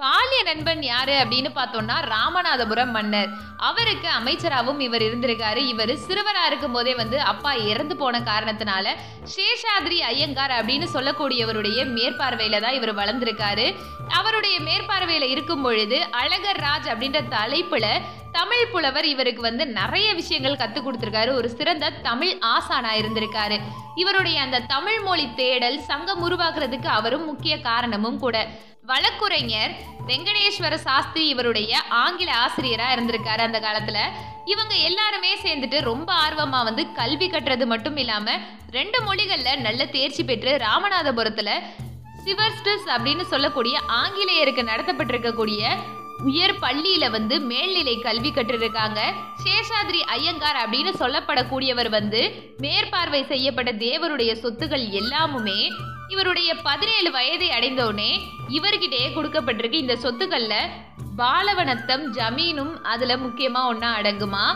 பாலிய 0.02 0.42
நண்பன் 0.46 0.80
யாரு 0.82 1.14
அப்படின்னு 1.22 1.50
பார்த்தோம்னா 1.56 1.96
ராமநாதபுரம் 2.12 2.92
மன்னர். 2.94 3.28
அவருக்கு 3.68 4.08
அமைச்சராகவும் 4.18 4.80
இவர் 4.86 5.04
இருந்திருக்காரு. 5.08 5.60
இவர் 5.72 5.92
சிறுவராக 6.06 6.48
இருக்கும் 6.50 6.74
போதே 6.76 6.92
வந்து 7.00 7.18
அப்பா 7.32 7.52
இறந்து 7.72 7.96
போன 8.00 8.20
காரணத்தினால 8.30 8.94
சேஷாதிரி 9.34 9.98
ஐயங்கார் 10.12 10.54
அப்படின்னு 10.58 10.88
சொல்லக்கூடியவருடைய 10.94 11.84
மேற்பார்வையில 11.96 12.60
தான் 12.64 12.78
இவர் 12.78 12.94
வளர்ந்திருக்காரு. 13.00 13.66
அவருடைய 14.18 14.56
மேற்பார்வையில 14.68 15.28
இருக்கும் 15.34 15.62
பொழுது 15.66 16.00
அழகர் 16.22 16.62
ராஜ் 16.66 16.90
அப்படின்ற 16.94 17.22
தலைப்புல 17.36 17.86
தமிழ் 18.32 18.66
புலவர் 18.72 19.04
இவருக்கு 19.04 19.42
வந்து 19.42 19.66
நிறைய 19.66 20.14
விஷயங்கள் 20.14 20.56
கற்றுக் 20.56 20.86
கொடுத்துருக்காரு. 20.88 21.32
ஒரு 21.34 21.48
சிறந்த 21.48 21.90
தமிழ் 21.90 22.38
ஆசானா 22.40 22.90
இருந்திருக்காரு. 22.98 23.60
இவருடைய 23.94 24.40
அந்த 24.40 24.60
தமிழ் 24.60 25.00
மொழி 25.00 25.34
தேடல் 25.34 25.80
சங்கம் 25.80 26.22
உருவாக்குறதுக்கு 26.28 26.86
அவரும் 26.86 27.24
முக்கிய 27.24 27.60
காரணமும் 27.60 28.18
கூட. 28.18 28.48
வழக்குரைஞர் 28.86 29.70
வெங்கடேஸ்வர 30.06 30.74
சாஸ்திரி 30.74 31.28
இவருடைய 31.28 31.82
ஆங்கில 31.88 32.32
ஆசிரியரா 32.32 32.88
இருந்திருக்காரு 32.94 33.42
அந்த 33.48 33.60
காலத்துல. 33.60 33.98
இவங்க 34.44 34.74
எல்லாருமே 34.74 35.36
சேர்ந்துட்டு 35.36 35.80
ரொம்ப 35.80 36.12
ஆர்வமா 36.12 36.62
வந்து 36.62 36.92
கல்வி 36.92 37.30
கட்டுறது 37.30 37.66
மட்டும் 37.66 37.96
இல்லாம 37.96 38.38
ரெண்டு 38.70 38.98
மொழிகள்ல 39.02 39.56
நல்ல 39.56 39.86
தேர்ச்சி 39.86 40.24
பெற்று 40.24 40.56
ராமநாதபுரத்துல 40.56 41.50
சிவர்ஸ்டஸ் 42.24 42.86
அப்படின்னு 42.86 43.22
சொல்லக்கூடிய 43.22 43.80
ஆங்கிலேயருக்கு 43.86 44.62
நடத்தப்பட்டிருக்கக்கூடிய 44.62 45.68
உயர் 46.22 46.54
பள்ளியில 46.62 47.04
வந்து 47.10 47.40
மேல்நிலை 47.40 47.94
கல்வி 47.98 48.30
கற்றிருக்காங்க. 48.30 49.00
சேஷாதிரி 49.44 50.00
ஐயங்கார் 50.16 50.58
அப்படின்னு 50.62 50.92
சொல்லப்படக்கூடியவர் 51.00 51.90
வந்து 51.90 52.20
மேற்பார்வை 52.58 53.22
செய்யப்பட்ட 53.24 53.72
தேவருடைய 53.72 54.32
சொத்துக்கள் 54.42 54.86
எல்லாமுமே 55.00 55.60
இவருடைய 56.08 56.54
பதினேழு 56.54 57.10
வயதை 57.10 57.50
அடைந்தவுடனே 57.50 58.12
இவர்கிட்டயே 58.48 59.08
கொடுக்கப்பட்டிருக்கு. 59.14 59.82
இந்த 59.84 59.96
சொத்துக்கள்ல 60.04 60.54
பாலவனத்தம் 61.16 62.04
ஜமீனும் 62.12 62.74
அதுல 62.82 63.16
முக்கியமா 63.16 63.62
ஒன்னா 63.72 63.90
அடங்குமா? 64.00 64.46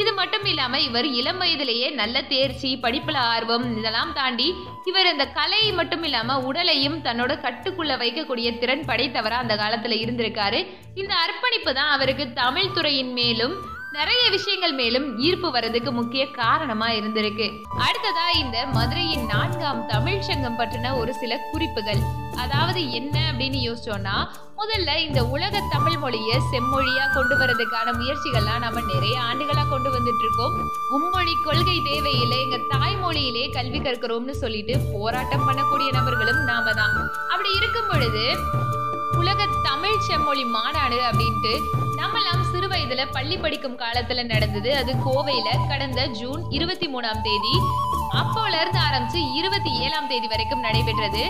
இது 0.00 0.12
மட்டும் 0.12 0.44
இல்லாம 0.44 0.78
இவர் 0.78 1.06
இளம் 1.18 1.38
வயதிலேயே 1.38 1.90
நல்ல 1.90 2.22
தேர்ச்சி 2.22 2.70
படிப்புல 2.82 3.18
ஆர்வம் 3.34 3.66
இதெல்லாம் 3.78 4.12
தாண்டி 4.12 4.48
இவர் 4.84 5.10
இந்த 5.12 5.24
கலை 5.38 5.72
மட்டும் 5.72 6.02
இல்லாம 6.02 6.38
உடலையும் 6.48 6.98
தன்னோட 7.06 7.32
கட்டுக்குள்ள 7.44 7.94
வைக்கக்கூடிய 8.02 8.58
திறன் 8.58 8.84
படைத்தவரா 8.90 9.38
அந்த 9.44 9.56
காலத்துல 9.56 9.96
இருந்திருக்காரு. 10.02 10.60
இந்த 10.94 11.14
அர்ப்பணிப்பு 11.14 11.74
தான் 11.74 11.90
அவருக்கு 11.90 12.26
தமிழ் 12.42 12.74
துறையின் 12.74 13.12
மேலும் 13.12 13.56
நிறைய 13.92 14.22
விஷயங்கள் 14.30 14.72
மேலும் 14.72 15.06
ஈர்ப்பு 15.18 15.50
வர்றதுக்கு 15.50 15.92
முக்கிய 15.92 16.24
காரணமா 16.40 16.88
இருந்திருக்கு. 16.98 17.48
அடுத்ததா 17.86 18.26
இந்த 18.42 18.66
மதுரையின் 18.76 19.26
நான்காம் 19.26 19.86
தமிழ் 19.86 20.24
சங்கம் 20.28 20.58
பற்றின 20.58 20.94
ஒரு 20.98 21.14
சில 21.14 21.38
குறிப்புகள். 21.52 22.02
அதாவது 22.42 22.92
என்ன 22.92 23.16
அப்படின்னு 23.30 23.58
யோசிச்சோம்னா 23.66 24.16
முதல்ல 24.58 24.90
இந்த 24.96 25.24
உலக 25.24 25.60
தமிழ் 25.70 25.98
மொழியை 25.98 26.36
செம்மொழியா 26.52 27.12
கொண்டு 27.14 27.34
வரதுக்கான 27.38 27.92
முயற்சிகள்லாம் 27.92 28.58
நம்ம 28.58 28.80
நிறைய 28.92 29.20
ஆண்டுகளா 29.20 29.68
கொண்டு 29.68 29.90
வந்துட்டு 29.90 30.22
இருக்கோம் 30.24 30.54
மும்மொழி 30.92 31.34
கொள்கை 31.44 31.82
தேவையில்லை 31.82 32.38
எங்க 32.44 32.58
தாய்மொழியிலே 32.72 33.52
கல்வி 33.52 33.78
கற்கிறோம்னு 33.78 34.30
சொல்லிட்டு 34.30 34.78
போராட்டம் 34.94 35.48
பண்ணக்கூடிய 35.48 35.88
நபர்களும் 35.92 36.42
நாம 36.44 36.72
தான். 36.72 36.96
அப்படி 37.30 37.50
இருக்கும் 37.56 37.90
பொழுது 37.92 38.24
உலக 39.18 39.46
தமிழ் 39.62 39.98
செம்மொழி 39.98 40.44
மாநாடு 40.44 40.98
அப்படின்ட்டு 41.08 41.52
நம்மெல்லாம் 42.00 42.42
சிறு 42.52 42.68
வயதுல 42.68 43.04
பள்ளி 43.12 43.36
படிக்கும் 43.36 43.78
காலத்துல 43.78 44.24
நடந்தது. 44.26 44.76
அது 44.76 44.92
கோவையில 45.06 45.68
கடந்த 45.68 46.06
ஜூன் 46.06 46.42
இருபத்தி 46.50 46.88
மூணாம் 46.88 47.22
தேதி 47.22 47.54
அப்போல 48.22 48.54
இருந்து 48.60 48.80
ஆரம்பிச்சு 48.88 49.20
இருபத்தி 49.34 49.70
ஏழாம் 49.84 50.08
தேதி 50.08 50.26
வரைக்கும் 50.26 50.60
நடைபெற்றது. 50.60 51.24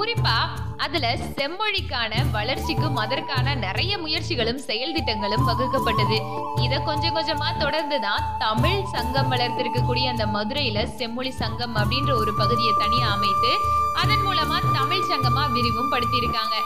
குறிப்பா 0.00 0.36
அதுல 0.76 1.16
செம்மொழிக்கான 1.16 2.30
வளர்ச்சிக்கும் 2.30 2.96
அதற்கான 2.96 3.54
நிறைய 3.54 3.98
முயற்சிகளும் 3.98 4.60
செயல் 4.68 4.92
திட்டங்களும் 4.92 5.48
வகுக்கப்பட்டது. 5.48 6.18
இத 6.60 6.78
கொஞ்சம் 6.78 7.16
கொஞ்சமா 7.16 7.48
தொடர்ந்துதான் 7.58 8.22
தமிழ் 8.38 8.84
சங்கம் 8.92 9.32
வளர்த்திருக்கக்கூடிய 9.32 10.06
அந்த 10.08 10.26
மதுரையில 10.26 10.84
செம்மொழி 10.84 11.30
சங்கம் 11.30 11.76
அப்படின்ற 11.76 12.12
ஒரு 12.12 12.34
பகுதியை 12.34 12.74
தனியா 12.78 13.10
அமைத்து 13.10 13.52
அதன் 13.94 14.24
மூலமா 14.26 14.58
தமிழ் 14.72 15.08
சங்கமா 15.10 15.52
விரிவும் 15.52 15.92
படுத்தியிருக்காங்க. 15.92 16.56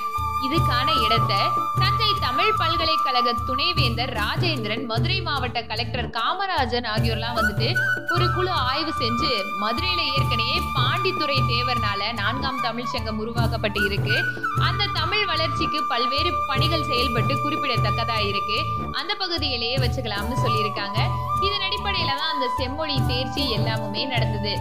இதுக்கான 0.46 0.88
இடத்தை 1.04 1.40
தஞ்சை 1.80 2.10
தமிழ் 2.20 2.52
பல்கலைக்கழக 2.60 3.34
துணைவேந்தர் 3.46 4.12
ராஜேந்திரன் 4.20 4.84
மதுரை 4.90 5.20
மாவட்ட 5.20 5.62
கலெக்டர் 5.62 6.08
காமராஜன் 6.16 6.88
ஆகியோர்லாம் 6.94 7.38
வந்துட்டு 7.38 7.68
ஒரு 8.14 8.26
குழு 8.34 8.50
ஆய்வு 8.50 8.92
செஞ்சு 8.98 9.30
மதுரையில 9.62 10.00
ஏற்கனவே 10.14 10.56
பாண்டித்துறை 10.76 11.38
தேவர்னால 11.52 12.12
நான்காம் 12.12 12.60
தமிழ் 12.60 12.90
சங்கம் 12.92 13.18
உருவாக்கப்பட்டு 13.18 13.80
இருக்கு. 13.84 14.16
அந்த 14.68 14.88
தமிழ் 15.00 15.24
வளர்ச்சிக்கு 15.24 15.80
பல்வேறு 15.88 16.32
பணிகள் 16.46 16.88
செயல்பட்டு 16.90 17.34
குறிப்பிடத்தக்கதா 17.42 18.18
இருக்கு. 18.30 18.58
அந்த 18.92 19.14
பகுதியிலேயே 19.14 19.76
வச்சுக்கலாம்னு 19.76 20.38
சொல்லியிருக்காங்க. 20.44 20.98
இதன் 21.46 21.66
அடிப்படையில 21.68 22.14
தான் 22.22 22.32
அந்த 22.34 22.48
செம்மொழி 22.58 22.98
தேர்ச்சி 23.06 23.44
எல்லாமுமே 23.50 24.04
நடந்தது. 24.06 24.54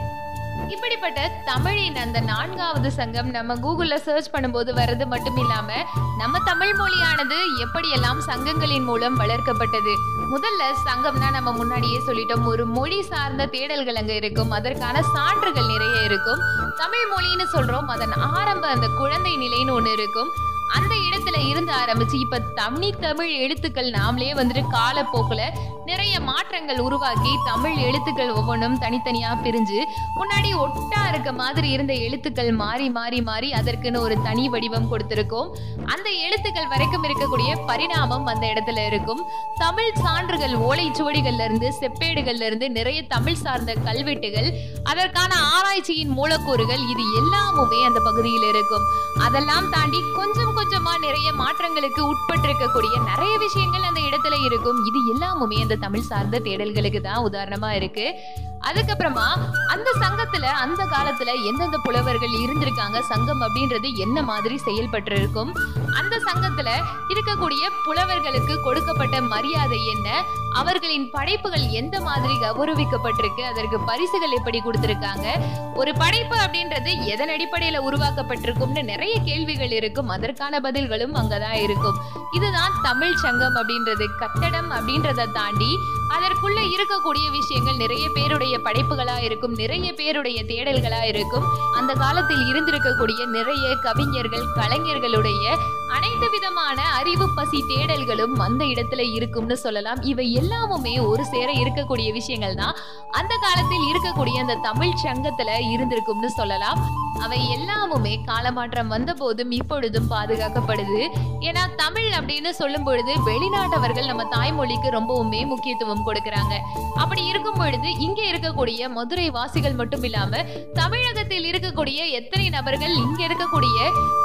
இப்படிப்பட்ட 0.70 1.32
தமிழின் 1.46 1.96
அந்த 1.96 2.20
நான்காவது 2.20 2.92
சங்கம் 2.92 3.30
நம்ம 3.30 3.56
கூகுள்ல 3.56 3.96
சர்ச் 3.96 4.30
பண்ணும்போது 4.30 4.72
வர்றது 4.74 5.06
மட்டும் 5.06 5.38
இல்லாம 5.38 5.86
நம்ம 6.18 6.40
தமிழ் 6.40 6.76
மொழியானது 6.76 7.36
எப்படியெல்லாம் 7.58 8.18
சங்கங்களின் 8.28 8.84
மூலம் 8.84 9.20
வளர்க்கப்பட்டது? 9.20 9.96
முதல்ல 10.32 10.64
சங்கம்னா 10.86 11.32
நம்ம 11.32 11.52
முன்னாடியே 11.52 12.02
சொல்லிட்டோம். 12.08 12.46
ஒரு 12.46 12.66
மொழி 12.66 13.02
சார்ந்த 13.02 13.46
தேடல்கள் 13.46 13.94
அங்க 13.94 14.14
இருக்கும். 14.14 14.52
அதற்கான 14.52 15.02
சான்றுகள் 15.02 15.66
நிறைய 15.66 16.04
இருக்கும். 16.04 16.40
தமிழ் 16.78 17.08
மொழின்னு 17.16 17.46
சொல்றோம். 17.54 17.86
அதன் 17.86 18.12
ஆரம்ப 18.12 18.68
அந்த 18.68 18.88
குழந்தை 18.98 19.38
நிலைன்னு 19.38 19.72
ஒன்று 19.72 19.92
இருக்கும். 19.92 20.30
அந்த 20.78 20.94
இடத்துல 21.08 21.38
இருந்து 21.48 21.74
ஆரம்பிச்சு 21.74 22.18
இப்ப 22.20 22.40
தனி 22.56 22.90
தமிழ் 23.00 23.32
எழுத்துக்கள் 23.32 23.90
நாமளே 23.92 24.30
வந்துட்டு 24.40 24.64
காலப்போக்குல 24.72 25.44
நிறைய 25.86 26.20
மாற்றங்கள் 26.20 26.80
உருவாக்கி 26.80 27.32
தமிழ் 27.46 27.76
எழுத்துக்கள் 27.76 28.32
ஒவ்வொன்றும் 28.32 28.78
தனித்தனியா 28.80 29.32
பிரிஞ்சு 29.44 29.80
முன்னாடி 30.20 30.52
ஒட்டா 30.58 31.02
இருக்க 31.08 31.32
மாதிரி 31.32 31.70
இருந்த 31.70 31.94
எழுத்துக்கள் 31.94 32.52
மாறி 32.52 32.90
மாறி 32.90 33.22
மாறி 33.22 33.52
அதற்குன்னு 33.52 33.98
ஒரு 33.98 34.16
தனி 34.22 34.50
வடிவம் 34.50 34.90
கொடுத்திருக்கோம். 34.92 35.50
அந்த 35.86 36.10
எழுத்துக்கள் 36.10 36.68
வரைக்கும் 36.68 37.04
இருக்கக்கூடிய 37.04 37.66
பரிணாமம் 37.66 38.26
அந்த 38.26 38.46
இடத்துல 38.48 38.86
இருக்கும். 38.86 39.24
தமிழ் 39.58 39.92
சான்றுகள் 40.04 40.56
ஓலைச்சுவடிகள்ல 40.68 41.44
இருந்து 41.44 41.74
செப்பேடுகள்ல 41.82 42.48
இருந்து 42.50 42.70
நிறைய 42.72 43.02
தமிழ் 43.08 43.42
சார்ந்த 43.44 43.74
கல்வெட்டுகள் 43.74 44.50
அதற்கான 44.84 45.34
ஆராய்ச்சியின் 45.56 46.16
மூலக்கூறுகள் 46.20 46.84
இது 46.94 47.06
எல்லாமுமே 47.22 47.82
அந்த 47.90 48.00
பகுதியில் 48.04 48.48
இருக்கும். 48.50 48.88
அதெல்லாம் 49.20 49.70
தாண்டி 49.70 49.98
கொஞ்சம் 50.16 50.46
கொஞ்சம் 50.46 50.62
நிறைய 50.72 51.32
மாற்றங்களுக்கு 51.34 52.02
உட்பட்டிருக்கக்கூடிய 52.12 53.04
நிறைய 53.06 53.38
விஷயங்கள் 53.38 53.82
அந்த 53.82 54.00
இடத்துல 54.00 54.44
இருக்கும். 54.44 54.86
இது 54.86 55.00
எல்லாமுமே 55.14 55.62
அந்த 55.62 55.76
தமிழ் 55.76 56.02
சார்ந்த 56.02 56.40
தேடல்களுக்கு 56.40 57.02
தான் 57.02 57.26
உதாரணமா 57.26 57.72
இருக்கு. 57.76 58.16
அதுக்கப்புறமா 58.64 59.28
அந்த 59.68 59.90
சங்கத்துல 60.00 60.44
அந்த 60.44 60.86
காலத்துல 60.86 61.44
எந்தெந்த 61.46 61.78
புலவர்கள் 61.84 62.30
இருந்திருக்காங்க 62.30 63.00
சங்கம் 63.00 63.42
அப்படின்றது 63.42 63.96
என்ன 63.96 64.22
மாதிரி 64.22 64.58
செயல்பட்டு 64.58 65.16
இருக்கும் 65.16 65.54
அந்த 65.94 66.22
சங்கத்துல 66.26 66.70
இருக்கக்கூடிய 67.10 67.64
புலவர்களுக்கு 67.86 68.62
கொடுக்கப்பட்ட 68.62 69.22
மரியாதை 69.22 69.88
என்ன? 69.88 70.24
அவர்களின் 70.56 71.10
படைப்புகள் 71.10 71.68
எந்த 71.68 72.02
மாதிரி 72.02 72.34
கௌரவிக்கப்பட்டிருக்கு? 72.34 73.42
அதற்கு 73.42 73.80
பரிசுகள் 73.80 74.32
எப்படி 74.32 74.62
கொடுத்திருக்காங்க? 74.62 75.28
ஒரு 75.74 75.94
படைப்பு 75.94 76.36
அப்படின்றது 76.36 77.04
எதன் 77.06 77.30
அடிப்படையில 77.30 77.78
உருவாக்கப்பட்டிருக்கும்னு 77.92 78.84
நிறைய 78.84 79.20
கேள்விகள் 79.20 79.72
இருக்கும். 79.72 80.10
அதற்கான 80.10 80.60
பதில்களும் 80.60 81.16
அங்கதான் 81.16 81.62
இருக்கும். 81.64 81.96
இதுதான் 82.32 82.72
தமிழ் 82.84 83.16
சங்கம் 83.16 83.56
அப்படின்றது. 83.56 84.06
கட்டடம் 84.18 84.72
அப்படின்றத 84.72 85.32
தாண்டி 85.32 85.78
அதற்குள்ள 86.16 86.60
இருக்கக்கூடிய 86.76 87.32
விஷயங்கள் 87.32 87.76
நிறைய 87.76 88.10
பேருடைய 88.10 88.60
படைப்புகளா 88.64 89.16
இருக்கும் 89.22 89.54
நிறைய 89.54 89.94
பேருடைய 89.94 90.44
தேடல்களா 90.44 91.02
இருக்கும். 91.08 91.46
அந்த 91.74 91.94
காலத்தில் 91.94 92.44
இருந்திருக்கக்கூடிய 92.52 93.26
நிறைய 93.28 93.76
கவிஞர்கள் 93.82 94.46
கலைஞர்களுடைய 94.54 95.58
அனைத்து 95.96 96.28
விதமான 96.36 96.80
அறிவு 97.00 97.26
பசி 97.38 97.60
தேடல்களும் 97.70 98.36
அந்த 98.46 98.64
இடத்துல 98.72 99.02
இருக்கும்னு 99.18 99.58
சொல்லலாம். 99.64 100.00
இவை 100.12 100.26
எல்லாமுமே 100.42 100.94
ஒரு 101.10 101.24
சேர 101.34 101.50
இருக்கக்கூடிய 101.62 102.10
விஷயங்கள் 102.20 102.60
தான். 102.62 102.76
அந்த 103.20 103.34
காலத்தில் 103.46 103.88
இருக்கக்கூடிய 103.92 104.38
அந்த 104.44 104.60
தமிழ் 104.68 105.02
சங்கத்துல 105.06 105.58
இருந்திருக்கும்னு 105.74 106.32
சொல்லலாம். 106.40 106.80
அவை 107.26 107.40
எல்லாமுமே 107.56 108.14
காலமாற்றம் 108.30 108.92
வந்த 108.94 109.12
போதும் 109.20 109.52
இப்பொழுதும் 109.60 110.10
பாதுகாக்கப்படுது. 110.14 111.02
ஏன்னா 111.48 111.64
தமிழ் 111.82 112.10
அப்படின்னு 112.20 112.52
சொல்லும் 112.62 112.86
பொழுது 112.88 113.14
வெளிநாட்டவர்கள் 113.28 114.10
நம்ம 114.12 114.24
தாய்மொழிக்கு 114.36 114.90
ரொம்பவுமே 114.98 115.42
முக்கியத்துவம் 115.52 116.06
கொடுக்கறாங்க. 116.08 116.56
அப்படி 117.04 117.24
இருக்கும் 117.32 117.60
பொழுது 117.62 117.90
இங்க 118.08 118.20
இருக்கக்கூடிய 118.32 118.90
மதுரை 118.98 119.28
வாசிகள் 119.38 119.78
மட்டும் 119.82 120.04
இல்லாம 120.10 120.44
தமிழகத்தில் 120.82 121.48
இருக்கக்கூடிய 121.52 122.00
எத்தனை 122.20 122.48
நபர்கள் 122.58 122.96
இங்க 123.06 123.20
இருக்கக்கூடிய 123.30 123.78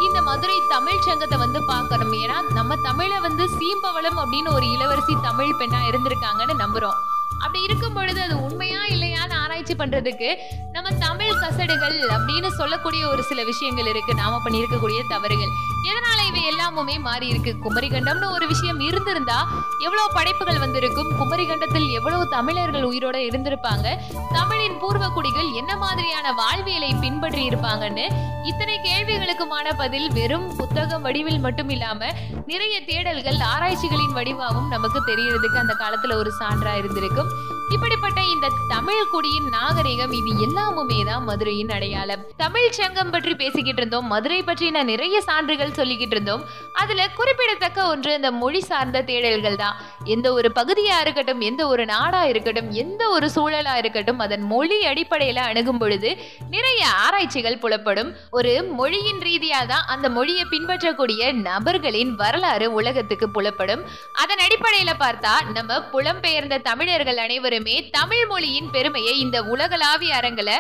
இந்த 0.07 0.19
மதுரை 0.31 0.59
தமிழ் 0.75 1.05
சங்கத்தை 1.09 1.39
வந்து 1.45 1.58
பார்க்கணும். 1.65 2.13
ஏன்னா 2.13 2.53
நம்ம 2.53 2.77
தமிழை 2.77 3.21
வந்து 3.21 3.51
சீம்பவளம் 3.59 4.19
அப்படின்னு 4.19 4.53
ஒரு 4.53 4.71
இளவரசி 4.71 5.17
தமிழ் 5.23 5.55
பெண்ணா 5.59 5.81
இருந்திருக்காங்கன்னு 5.89 6.63
நம்புறோம். 6.65 6.99
அப்படி 7.29 7.63
இருக்கும் 7.63 7.93
பொழுது 7.93 8.23
அது 8.23 8.43
உண்மையா 8.43 8.81
இல்லையான்னு 8.89 9.33
ஆராய்ச்சி 9.33 9.75
பண்றதுக்கு 9.75 10.29
நம்ம 10.73 10.91
தமிழ் 10.91 11.39
கசடுகள் 11.39 11.99
அப்படின்னு 12.15 12.49
சொல்லக்கூடிய 12.49 13.09
ஒரு 13.09 13.23
சில 13.23 13.45
விஷயங்கள் 13.45 13.87
இருக்கு. 13.87 14.15
நாம 14.15 14.41
பண்ணியிருக்கக்கூடிய 14.45 15.01
தவறுகள். 15.09 15.53
எதனால 15.91 16.27
இவை 16.27 16.43
எல்லாமுமே 16.49 17.01
மாறி 17.01 17.27
இருக்கு? 17.27 17.57
குமரிகண்டம்னு 17.65 18.31
ஒரு 18.31 18.47
விஷயம் 18.47 18.81
இருந்திருந்தா 18.81 19.39
எவ்வளவு 19.79 20.13
படைப்புகள் 20.13 20.59
வந்திருக்கும்? 20.59 21.11
குமரிகண்டத்தில் 21.21 21.89
எவ்வளவு 21.93 22.29
தமிழர்கள் 22.29 22.83
உயிரோட 22.83 23.17
இருந்திருப்பாங்க? 23.29 23.97
தமிழின் 24.33 24.79
பூர்வ 24.79 25.09
குடிகள் 25.09 25.51
என்ன 25.53 25.77
மாதிரியான 25.77 26.33
வாழ்வியலை 26.33 26.95
பின்பற்றி 26.95 27.49
இருப்பாங்கன்னு 27.49 28.07
இத்தனை 28.45 28.79
கேள்விகளுக்குமான 28.85 29.77
பதில் 29.77 30.13
வெறும் 30.13 30.57
புத்தகம் 30.57 31.03
வடிவில் 31.03 31.41
மட்டும் 31.41 31.69
இல்லாம 31.69 32.13
நிறைய 32.47 32.81
தேடல்கள் 32.81 33.41
ஆராய்ச்சிகளின் 33.43 34.13
வடிவாகவும் 34.13 34.69
நமக்கு 34.69 35.01
தெரியறதுக்கு 35.07 35.57
அந்த 35.57 35.77
காலத்துல 35.79 36.15
ஒரு 36.15 36.33
சான்றா 36.39 36.75
咁 37.19 37.58
இப்படிப்பட்ட 37.75 38.21
இந்த 38.35 38.47
தமிழ் 38.69 39.09
குடியின் 39.13 39.49
நாகரிகம் 39.55 40.13
இது 40.19 40.31
எல்லாமுமே 40.47 40.99
தான் 41.09 41.25
மதுரையின் 41.25 41.73
அடையாளம். 41.77 42.23
தமிழ் 42.37 42.71
சங்கம் 42.71 43.11
பற்றி 43.11 43.35
பேசிக்கிட்டு 43.35 43.81
இருந்தோம் 43.81 44.07
மதுரை 44.13 44.39
பற்றின 44.43 44.83
நிறைய 44.91 45.17
சான்றுகள் 45.21 45.75
சொல்லிக்கிட்டு 45.79 46.15
இருந்தோம். 46.17 46.43
அதுல 46.73 47.09
குறிப்பிடத்தக்க 47.19 47.87
ஒன்று 47.87 48.15
இந்த 48.15 48.31
மொழி 48.31 48.61
சார்ந்த 48.61 49.03
தேடல்கள் 49.03 49.59
தான். 49.63 49.77
எந்த 50.05 50.33
ஒரு 50.33 50.51
பகுதியா 50.55 50.97
இருக்கட்டும் 51.01 51.41
எந்த 51.41 51.67
ஒரு 51.67 51.85
நாடா 51.93 52.23
இருக்கட்டும் 52.25 52.71
எந்த 52.83 53.09
ஒரு 53.09 53.29
சூழலா 53.37 53.75
இருக்கட்டும் 53.77 54.19
அதன் 54.19 54.43
மொழி 54.43 54.79
அடிப்படையில 54.87 55.45
அணுகும் 55.51 55.79
பொழுது 55.79 56.13
நிறைய 56.55 56.83
ஆராய்ச்சிகள் 57.05 57.61
புலப்படும். 57.67 58.13
ஒரு 58.31 58.55
மொழியின் 58.81 59.23
ரீதியா 59.29 59.67
தான் 59.67 59.87
அந்த 59.87 60.09
மொழியை 60.09 60.47
பின்பற்றக்கூடிய 60.55 61.33
நபர்களின் 61.33 62.15
வரலாறு 62.15 62.73
உலகத்துக்கு 62.73 63.29
புலப்படும். 63.29 63.85
அதன் 64.13 64.45
அடிப்படையில 64.47 64.95
பார்த்தா 65.05 65.35
நம்ம 65.55 65.81
புலம்பெயர்ந்த 65.95 66.63
தமிழர்கள் 66.71 67.23
அனைவரும் 67.27 67.57
தமிழ் 67.91 68.27
மொழியின் 68.27 68.71
பெருமையை 68.71 69.19
இந்த 69.19 69.43
உலகளாவிய 69.43 70.15
அரங்கில 70.15 70.51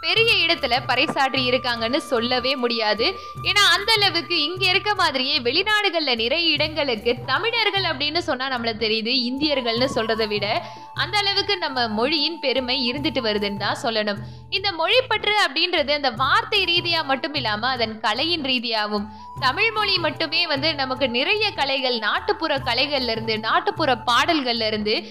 பெரிய 0.00 0.46
இடத்துல 0.46 0.78
பறைசாற்றி 0.88 1.42
இருக்காங்கன்னு 1.50 1.96
சொல்லவே 1.96 2.56
முடியாது. 2.56 3.14
ஏன்னா 3.42 3.62
அந்த 3.72 3.92
அளவுக்கு 3.92 4.42
இங்க 4.42 4.66
இருக்க 4.66 4.94
மாதிரியே 4.94 5.40
வெளிநாடுகள்ல 5.40 6.16
நிறைய 6.16 6.50
இடங்களுக்கு 6.50 7.14
தமிழர்கள் 7.26 7.82
அப்படின்னு 7.82 8.18
சொன்னா 8.18 8.48
நம்மள 8.48 8.72
தெரியுது 8.76 9.12
இந்தியர்கள்னு 9.30 9.88
சொல்றதை 9.94 10.28
விட 10.28 10.62
அந்த 10.94 11.18
அளவுக்கு 11.18 11.58
நம்ம 11.58 11.88
மொழியின் 11.88 12.40
பெருமை 12.40 12.92
இருந்துட்டு 12.92 13.20
வருதுன்னு 13.20 13.56
தான் 13.56 13.78
சொல்லணும். 13.82 14.16
இந்த 14.50 14.72
மொழிப்பற்று 14.72 15.34
அப்படின்றது 15.46 15.90
அந்த 15.90 16.10
வார்த்தை 16.10 16.64
ரீதியா 16.64 17.04
மட்டும் 17.04 17.34
இல்லாம 17.34 17.68
அதன் 17.68 18.00
கலையின் 18.00 18.44
ரீதியாகவும் 18.44 19.08
தமிழ் 19.40 19.72
மொழி 19.72 19.98
மட்டுமே 19.98 20.46
வந்து 20.46 20.74
நமக்கு 20.74 21.08
நிறைய 21.08 21.50
கலைகள் 21.50 21.98
நாட்டுப்புற 21.98 22.58
கலைகள்ல 22.58 23.10
இருந்து 23.10 23.38
நாட்டுப்புற 23.38 23.94
பாடல்கள்ல 24.06 24.66
இருந்து 24.66 25.10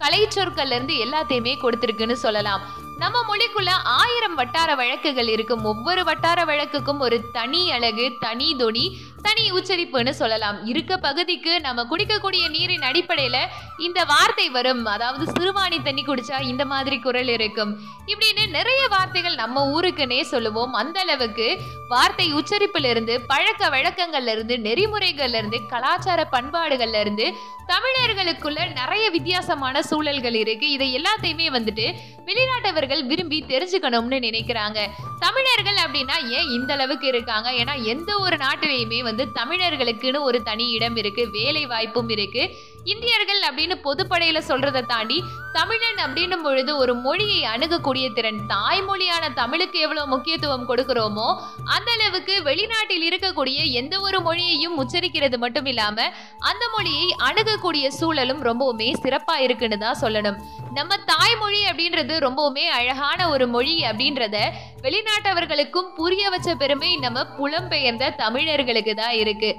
கலை 0.00 0.20
சொற்கள்ல 0.34 0.74
இருந்து 0.74 0.94
எல்லாத்தையுமே 0.94 1.52
கொடுத்திருக்குன்னு 1.56 2.12
சொல்லலாம். 2.12 2.62
நம்ம 2.96 3.18
மொழிக்குள்ள 3.28 3.70
ஆயிரம் 3.84 4.34
வட்டார 4.34 4.74
வழக்குகள் 4.74 5.28
இருக்கும். 5.28 5.64
ஒவ்வொரு 5.64 6.04
வட்டார 6.04 6.44
வழக்குக்கும் 6.44 6.98
ஒரு 6.98 7.30
தனி 7.30 7.70
அழகு 7.70 8.16
தனி 8.20 8.56
தொனி 8.56 8.84
தனி 9.22 9.44
உச்சரிப்புன்னு 9.52 10.10
சொல்லலாம். 10.10 10.66
இருக்க 10.66 10.96
பகுதிக்கு 10.96 11.60
நம்ம 11.60 11.86
குடிக்கக்கூடிய 11.90 12.50
நீரின் 12.50 12.86
அடிப்படையில 12.90 13.38
இந்த 13.78 14.04
வார்த்தை 14.04 14.48
வரும். 14.50 14.84
அதாவது 14.86 15.24
சிறுவாணி 15.32 15.82
தண்ணி 15.82 16.04
குடிச்சா 16.04 16.42
இந்த 16.42 16.64
மாதிரி 16.64 16.98
குரல் 16.98 17.28
இருக்கும். 17.28 17.72
இப்படின்னு 18.06 18.48
நிறைய 18.48 18.86
வார்த்தைகள் 18.88 19.34
நம்ம 19.34 19.80
ஊருக்குன்னே 19.80 20.20
சொல்லுவோம். 20.22 20.72
அந்த 20.72 21.00
அளவுக்கு 21.00 21.58
வார்த்தை 21.88 22.34
உச்சரிப்புல 22.34 22.84
இருந்து 22.84 23.20
பழக்க 23.20 23.68
வழக்கங்கள்ல 23.68 24.34
இருந்து 24.36 24.56
நெறிமுறைகள்ல 24.56 25.40
இருந்து 25.42 25.66
கலாச்சார 25.66 26.28
பண்பாடுகள்ல 26.32 27.00
இருந்து 27.00 27.34
தமிழர்களுக்குள்ள 27.68 28.72
நிறைய 28.72 29.10
வித்தியாசமான 29.10 29.82
சூழல்கள் 29.82 30.34
இருக்கு. 30.34 30.70
இதை 30.70 30.88
எல்லாத்தையுமே 30.96 31.46
வந்துட்டு 31.56 31.86
வெளிநாட்டவர்கள் 32.24 33.02
விரும்பி 33.06 33.44
தெரிஞ்சுக்கணும்னு 33.48 34.18
நினைக்கிறாங்க. 34.26 34.78
தமிழர்கள் 35.18 35.78
அப்படின்னா 35.84 36.16
ஏன் 36.28 36.48
இந்த 36.48 36.72
அளவுக்கு 36.72 37.06
இருக்காங்க? 37.06 37.50
ஏன்னா 37.50 37.82
எந்த 37.82 38.18
ஒரு 38.18 38.36
நாட்டிலையுமே 38.36 39.00
வந்து 39.10 39.24
தமிழர்களுக்குன்னு 39.38 40.20
ஒரு 40.20 40.38
தனி 40.48 40.66
இடம் 40.70 40.96
இருக்கு 40.96 41.22
வேலை 41.30 41.64
வாய்ப்பும் 41.66 42.12
இருக்கு. 42.16 42.42
இந்தியர்கள் 42.84 43.42
அப்படின்னு 43.48 43.76
பொதுப்படையில 43.86 44.38
சொல்றதை 44.48 44.82
தாண்டி 44.86 45.18
தமிழன் 45.52 46.00
அப்படின்னும் 46.04 46.44
பொழுது 46.46 46.76
ஒரு 46.76 46.94
மொழியை 46.94 47.40
அணுகக்கூடிய 47.44 48.06
திறன் 48.12 48.40
தாய்மொழியான 48.52 49.32
தமிழுக்கு 49.32 49.78
எவ்வளவு 49.80 50.10
முக்கியத்துவம் 50.12 50.66
கொடுக்கிறோமோ 50.68 51.28
அந்த 51.74 51.90
அளவுக்கு 51.96 52.42
வெளிநாட்டில் 52.42 53.04
இருக்கக்கூடிய 53.08 53.58
எந்த 53.80 54.00
ஒரு 54.00 54.20
மொழியையும் 54.20 54.76
உச்சரிக்கிறது 54.82 55.38
மட்டும் 55.38 55.66
இல்லாம 55.66 56.06
அந்த 56.38 56.64
மொழியை 56.76 57.06
அணுகக்கூடிய 57.28 57.88
சூழலும் 57.98 58.42
ரொம்பவுமே 58.48 58.88
சிறப்பா 59.02 59.36
இருக்குன்னு 59.46 59.78
தான் 59.78 60.00
சொல்லணும். 60.00 60.38
நம்ம 60.74 60.96
தாய்மொழி 61.12 61.60
அப்படின்றது 61.70 62.16
ரொம்பவுமே 62.26 62.64
அழகான 62.78 63.28
ஒரு 63.28 63.46
மொழி 63.46 63.74
அப்படின்றத 63.90 64.38
வெளிநாட்டவர்களுக்கும் 64.82 65.92
புரிய 65.96 66.30
வச்ச 66.30 66.54
பெருமை 66.54 66.96
நம்ம 66.96 67.26
புலம்பெயர்ந்த 67.38 68.14
தமிழர்களுக்கு 68.16 68.94
தான் 68.94 69.12
இருக்கு. 69.12 69.52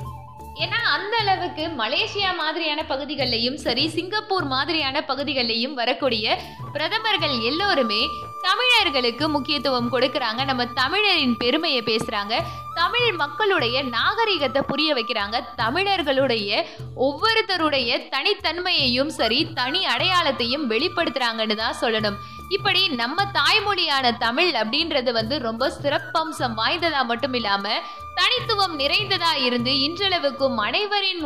ஏன்னா 0.59 0.79
அந்த 0.95 1.17
அளவுக்கு 1.17 1.67
மலேசியா 1.77 2.35
மாதிரியான 2.35 2.83
பகுதிகளிலையும் 2.87 3.55
சரி 3.55 3.89
சிங்கப்பூர் 3.89 4.43
மாதிரியான 4.43 5.03
பகுதிகளிலையும் 5.07 5.73
வரக்கூடிய 5.73 6.37
பிரதமர்கள் 6.73 7.39
எல்லோருமே 7.39 8.07
தமிழர்களுக்கு 8.41 9.29
முக்கியத்துவம் 9.29 9.91
கொடுக்கறாங்க. 9.93 10.45
நம்ம 10.45 10.65
தமிழரின் 10.65 11.37
பெருமையை 11.37 11.81
பேசுறாங்க. 11.81 12.35
தமிழ் 12.73 13.11
மக்களுடைய 13.11 13.83
நாகரிகத்தை 13.83 14.61
புரிய 14.61 14.93
வைக்கிறாங்க. 14.93 15.39
தமிழர்களுடைய 15.55 16.67
ஒவ்வொருத்தருடைய 16.97 18.09
தனித்தன்மையையும் 18.09 19.07
சரி 19.07 19.53
தனி 19.53 19.85
அடையாளத்தையும் 19.85 20.69
வெளிப்படுத்துறாங்கன்னு 20.69 21.55
தான் 21.55 21.79
சொல்லணும். 21.81 22.15
இப்படி 22.49 22.87
நம்ம 22.87 23.23
தாய்மொழியான 23.23 24.17
தமிழ் 24.17 24.53
அப்படின்றது 24.53 25.11
வந்து 25.11 25.39
ரொம்ப 25.39 25.71
சிறப்பம்சம் 25.81 26.57
வாய்ந்ததா 26.57 27.05
மட்டும் 27.05 27.33
இல்லாமல் 27.33 27.81
தனித்துவம் 28.19 28.75
நிறைந்ததா 28.81 29.31
இருந்து 29.47 29.73
இன்றளவுக்கும் 29.87 30.59
அனைவரின் 30.67 31.25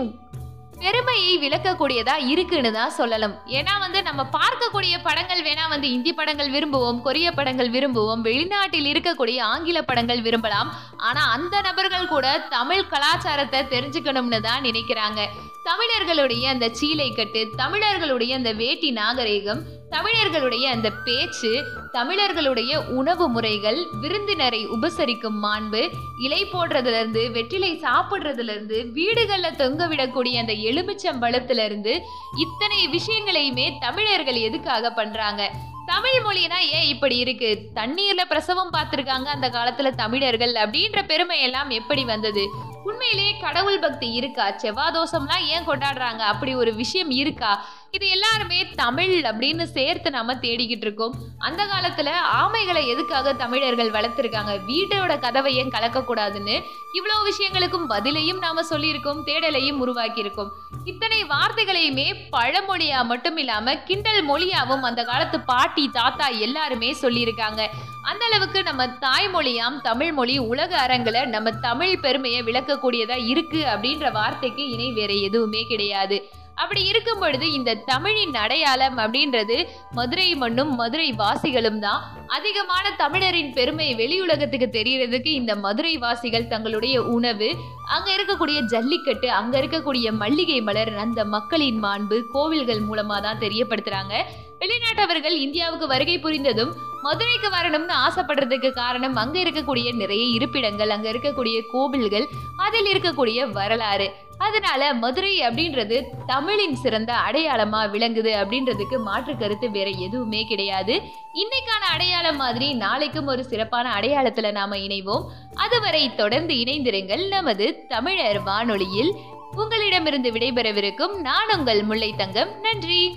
பெருமையை 0.79 1.33
விளக்கக்கூடியதா 1.41 2.15
இருக்குன்னு 2.31 2.71
தான் 2.77 2.93
சொல்லலாம். 2.97 3.35
ஏன்னா 3.57 3.73
வந்து 3.83 3.99
நம்ம 4.07 4.21
பார்க்கக்கூடிய 4.35 4.95
படங்கள் 5.05 5.43
வேணா 5.45 5.65
வந்து 5.73 5.87
இந்தி 5.95 6.11
படங்கள் 6.13 6.49
விரும்புவோம் 6.55 6.99
கொரிய 7.05 7.27
படங்கள் 7.37 7.69
விரும்புவோம் 7.75 8.25
வெளிநாட்டில் 8.27 8.89
இருக்கக்கூடிய 8.91 9.39
ஆங்கில 9.51 9.81
படங்கள் 9.89 10.21
விரும்பலாம். 10.21 10.71
ஆனா 11.09 11.21
அந்த 11.35 11.61
நபர்கள் 11.67 12.11
கூட 12.13 12.25
தமிழ் 12.57 12.89
கலாச்சாரத்தை 12.93 13.61
தெரிஞ்சுக்கணும்னு 13.73 14.41
தான் 14.47 14.65
நினைக்கிறாங்க. 14.69 15.21
தமிழர்களுடைய 15.69 16.49
அந்த 16.55 16.67
சீலை 16.79 17.09
கட்டு 17.13 17.43
தமிழர்களுடைய 17.61 18.33
அந்த 18.35 18.51
வேட்டி 18.61 18.91
நாகரிகம் 19.01 19.63
தமிழர்களுடைய 19.95 20.69
அந்த 20.69 20.91
பேச்சு 21.05 21.51
தமிழர்களுடைய 21.91 22.81
உணவு 22.89 23.29
முறைகள் 23.29 23.79
விருந்தினரை 23.93 24.67
உபசரிக்கும் 24.67 25.37
மாண்பு 25.39 25.81
இலை 26.17 26.45
போடுறதுலேருந்து 26.45 27.31
வெற்றிலை 27.31 27.79
சாப்பிட்றதுலேருந்து 27.83 28.91
வீடுகளில் 28.91 29.55
தொங்க 29.55 29.87
விடக்கூடிய 29.87 30.39
அந்த 30.39 30.53
எலுமிச்சம் 30.69 31.21
பழத்துலேருந்து 31.21 31.93
இத்தனை 32.37 32.87
விஷயங்களையுமே 32.87 33.77
தமிழர்கள் 33.79 34.39
எதுக்காக 34.39 34.93
பண்ணுறாங்க 34.95 35.41
தமிழ் 35.87 36.19
மொழினா 36.25 36.59
ஏன் 36.71 36.87
இப்படி 36.87 37.15
இருக்கு? 37.15 37.49
தண்ணீர்ல 37.75 38.21
பிரசவம் 38.25 38.71
பார்த்துருக்காங்க 38.73 39.25
அந்த 39.25 39.47
காலத்துல 39.49 39.95
தமிழர்கள் 39.95 40.53
அப்படின்ற 40.55 41.05
பெருமை 41.05 41.41
எல்லாம் 41.41 41.69
எப்படி 41.69 42.03
வந்தது? 42.03 42.43
உண்மையிலேயே 42.85 43.37
கடவுள் 43.41 43.79
பக்தி 43.79 44.07
இருக்கா? 44.11 44.45
செவ்வாதோஷம்லாம் 44.49 45.45
ஏன் 45.47 45.67
கொண்டாடுறாங்க? 45.67 46.23
அப்படி 46.33 46.55
ஒரு 46.55 46.73
விஷயம் 46.73 47.09
இருக்கா? 47.09 47.65
இது 47.91 48.07
எல்லாருமே 48.09 48.67
தமிழ் 48.75 49.13
அப்படின்னு 49.25 49.63
சேர்த்து 49.63 50.09
நாம 50.09 50.33
தேடிக்கிட்டு 50.33 50.85
இருக்கோம். 50.85 51.15
அந்த 51.37 51.61
காலத்துல 51.63 52.09
ஆமைகளை 52.41 52.87
எதுக்காக 52.87 53.33
தமிழர்கள் 53.33 53.91
வளர்த்துருக்காங்க? 53.91 54.53
வீட்டோட 54.67 55.19
கதவை 55.19 55.55
ஏன் 55.55 55.73
கலக்கக்கூடாதுன்னு 55.77 56.55
இவ்வளோ 56.97 57.17
விஷயங்களுக்கும் 57.23 57.89
பதிலையும் 57.89 58.37
நாம 58.37 58.61
சொல்லியிருக்கோம் 58.61 59.23
தேடலையும் 59.25 59.81
உருவாக்கியிருக்கோம். 59.85 60.49
இத்தனை 60.83 61.25
வார்த்தைகளையுமே 61.25 62.07
பழமொழியா 62.31 63.05
மட்டும் 63.05 63.37
இல்லாம 63.37 63.77
கிண்டல் 63.77 64.29
மொழியாவும் 64.29 64.85
அந்த 64.89 65.03
காலத்து 65.03 65.39
பாட்டி 65.39 65.89
தாத்தா 65.93 66.27
எல்லாருமே 66.27 66.91
சொல்லியிருக்காங்க. 67.01 67.67
அந்த 68.03 68.25
அளவுக்கு 68.25 68.63
நம்ம 68.63 68.85
தாய்மொழியாம் 68.85 69.81
தமிழ் 69.81 70.11
மொழி 70.11 70.37
உலக 70.37 70.77
அரங்கில் 70.77 71.29
நம்ம 71.29 71.51
தமிழ் 71.51 71.99
பெருமையை 71.99 72.41
விளக்கக்கூடியதா 72.75 73.17
இருக்கு 73.25 73.59
அப்படின்ற 73.73 74.05
வார்த்தைக்கு 74.11 74.63
இணை 74.69 74.87
வேற 74.91 75.11
எதுவுமே 75.27 75.61
கிடையாது. 75.65 76.17
அப்படி 76.55 76.81
இருக்கும் 76.91 77.19
பொழுது 77.19 77.51
இந்த 77.51 77.73
தமிழின் 77.73 78.35
அடையாளம் 78.35 78.97
அப்படின்றது 78.97 79.57
மதுரை 79.91 80.35
மண்ணும் 80.35 80.75
மதுரை 80.75 81.11
வாசிகளும் 81.11 81.79
தான். 81.79 82.01
அதிகமான 82.27 82.91
தமிழரின் 82.91 83.53
பெருமை 83.53 83.95
வெளியுலகத்துக்கு 83.95 84.67
தெரியறதுக்கு 84.77 85.31
இந்த 85.41 85.55
மதுரை 85.55 85.97
வாசிகள் 85.97 86.47
தங்களுடைய 86.47 87.03
உணவு. 87.03 87.49
அங்க 87.85 88.15
இருக்கக்கூடிய 88.15 88.59
ஜல்லிக்கட்டு 88.61 89.31
அங்க 89.31 89.61
இருக்கக்கூடிய 89.61 90.11
மல்லிகை 90.11 90.61
மலர் 90.61 90.93
அந்த 90.95 91.25
மக்களின் 91.25 91.79
மாண்பு 91.79 92.19
கோவில்கள் 92.31 92.83
மூலமா 92.89 93.21
தான் 93.21 93.39
தெரியப்படுத்துறாங்க. 93.39 94.15
வெளிநாட்டவர்கள் 94.59 95.35
இந்தியாவுக்கு 95.45 95.87
வருகை 95.87 96.19
புரிந்ததும் 96.19 96.71
மதுரைக்கு 97.01 97.49
வரணும்னு 97.49 97.95
ஆசைப்படுறதுக்கு 98.05 98.69
காரணம் 98.73 99.15
அங்க 99.15 99.39
இருக்கக்கூடிய 99.39 99.95
நிறைய 99.95 100.23
இருப்பிடங்கள் 100.37 100.89
அங்க 100.89 101.11
இருக்கக்கூடிய 101.11 101.57
கோவில்கள் 101.71 102.27
அதில் 102.55 102.89
இருக்கக்கூடிய 102.93 103.51
வரலாறு. 103.51 104.07
அதனால 104.37 104.93
மதுரை 104.93 105.39
அப்படின்றது 105.39 106.03
தமிழின் 106.25 106.75
சிறந்த 106.75 107.13
அடையாளமா 107.13 107.89
விளங்குது 107.89 108.31
அப்படின்றதுக்கு 108.35 108.97
மாற்று 108.97 109.37
கருத்து 109.37 109.71
வேற 109.71 109.89
எதுவுமே 109.89 110.45
கிடையாது. 110.45 110.93
இன்னைக்கான 111.33 111.83
அடையாளம் 111.91 112.35
மாதிரி 112.35 112.73
நாளைக்கும் 112.73 113.27
ஒரு 113.27 113.43
சிறப்பான 113.43 113.93
அடையாளத்துல 113.99 114.51
நாம 114.51 114.75
இணைவோம். 114.75 115.25
அதுவரை 115.53 116.15
தொடர்ந்து 116.15 116.53
இணைந்திருங்கள் 116.53 117.27
நமது 117.27 117.85
தமிழர் 117.87 118.43
வானொலியில். 118.43 119.13
உங்களிடமிருந்து 119.51 120.31
விடைபெறவிருக்கும் 120.31 121.15
நான் 121.15 121.57
உங்கள் 121.57 121.83
முல்லை 121.83 122.13
தங்கம் 122.17 122.59
நன்றி. 122.59 123.15